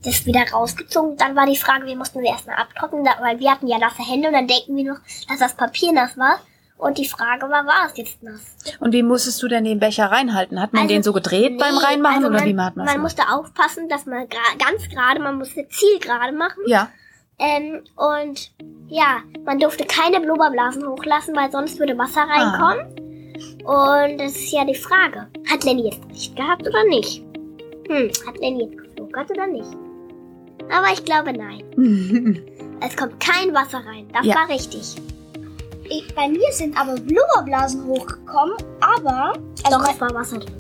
[0.04, 1.18] das wieder rausgezogen.
[1.18, 4.28] Dann war die Frage, wir mussten sie erstmal abtrocknen, weil wir hatten ja nasse Hände
[4.28, 6.40] und dann denken wir noch, dass das Papier nass war.
[6.84, 8.56] Und die Frage war, war es jetzt nass?
[8.82, 10.60] Und wie musstest du denn den Becher reinhalten?
[10.62, 12.86] Hat man Also, den so gedreht beim Nee, Reinmachen also oder man, wie macht man?
[12.86, 14.28] Man musste aufpassen, dass man
[14.60, 16.60] ganz gerade, man musste zielgerade machen.
[16.68, 16.90] Ja.
[17.40, 18.52] Ähm, und
[18.90, 22.86] ja, man durfte keine Blubberblasen hochlassen, weil sonst würde Wasser reinkommen.
[23.64, 25.28] Und das ist ja die Frage.
[25.50, 27.24] Hat Lenny jetzt recht gehabt oder nicht?
[27.88, 29.70] Hm, hat Lenny jetzt geflunkert oder nicht?
[30.70, 31.64] Aber ich glaube nein.
[32.86, 34.10] Es kommt kein Wasser rein.
[34.12, 34.36] Das Ja.
[34.36, 34.96] war richtig.
[35.90, 40.54] Ich, bei mir sind aber Blubberblasen hochgekommen, aber also Doch, es war Wasser drin.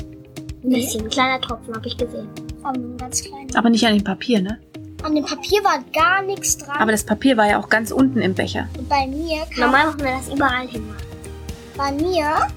[0.63, 0.75] Ein Nee.
[0.81, 2.27] bisschen, ein kleiner Tropfen habe ich gesehen.
[2.65, 3.47] ähm, ganz klein.
[3.55, 4.59] Aber nicht an dem Papier, ne?
[5.03, 6.77] An dem Papier war gar nichts dran.
[6.79, 8.69] Aber das Papier war ja auch ganz unten im Becher.
[8.77, 10.83] Und bei mir kam Normal muss man das überall hin.
[11.75, 12.47] bei mir,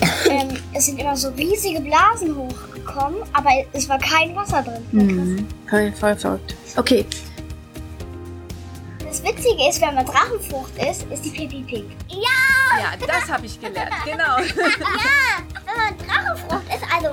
[0.30, 4.82] ähm, es sind immer so riesige Blasen hochgekommen, aber es war kein Wasser drin.
[4.92, 5.46] Mhm.
[5.70, 6.54] Voll, voll verrückt.
[6.76, 7.06] Okay.
[9.14, 11.92] Das Witzige ist, wenn man Drachenfrucht isst, ist die Pipi pink.
[12.08, 13.92] Ja, das habe ich gelernt.
[14.04, 14.38] Genau.
[14.38, 17.10] Wenn man Drachenfrucht ist, also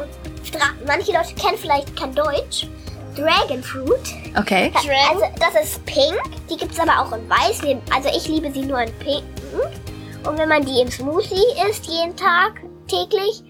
[0.51, 2.67] Dra manche Leute kennen vielleicht kein Deutsch.
[3.15, 3.99] Dragon Fruit.
[4.35, 4.73] Okay.
[4.73, 6.19] Also das ist pink.
[6.49, 7.61] Die gibt es aber auch in weiß.
[7.93, 9.23] Also ich liebe sie nur in pink.
[10.27, 13.43] Und wenn man die im Smoothie isst, jeden Tag, täglich,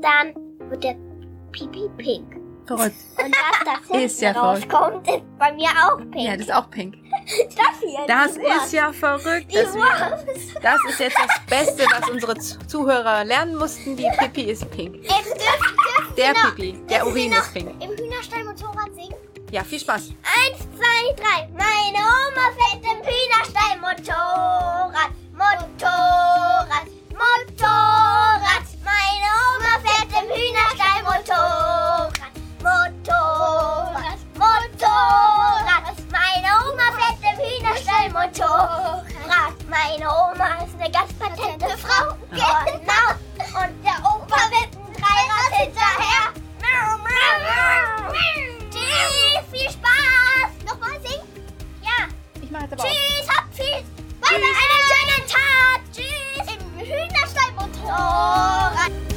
[0.00, 0.32] dann
[0.70, 0.94] wird der
[1.50, 2.36] Pipi pink.
[2.66, 2.94] Verrückt.
[3.18, 6.20] Und das, das Ist ja hinten rauskommt, ist bei mir auch pink.
[6.20, 7.03] Ja, das ist auch pink.
[8.06, 9.48] Das ist ja verrückt.
[9.48, 9.64] Wir,
[10.62, 13.96] das ist jetzt das Beste, was unsere Zuhörer lernen mussten.
[13.96, 15.02] Die Pippi ist pink.
[16.16, 17.70] Der Pipi, der Urin ist pink.
[17.82, 19.14] Im Hühnerstall Motorrad singen?
[19.50, 20.10] Ja, viel Spaß.
[20.22, 21.48] Eins, zwei, drei.
[21.52, 25.10] Meine Oma fährt im Hühnerstall Motorrad.
[25.32, 28.66] Motorrad, Motorrad.
[28.84, 31.63] Meine Oma fährt im Hühnerstall Motorrad.
[38.24, 39.54] Motorrad.
[39.68, 42.16] Meine Oma ist eine ganz patente Frau.
[42.30, 43.06] Genau.
[43.60, 46.32] Und der Opa mit einem Dreirad hinterher.
[48.70, 50.50] Tschüss, viel Spaß.
[50.66, 51.28] Nochmal singen?
[51.82, 52.08] Ja.
[52.40, 54.30] Ich mache jetzt aber Tschüss, hab viel Spaß.
[54.30, 54.40] Tschüss.
[54.40, 55.80] Einen schönen Tag.
[55.92, 56.46] Tschüss.
[56.54, 59.13] Im Hühnerstall Motorrad.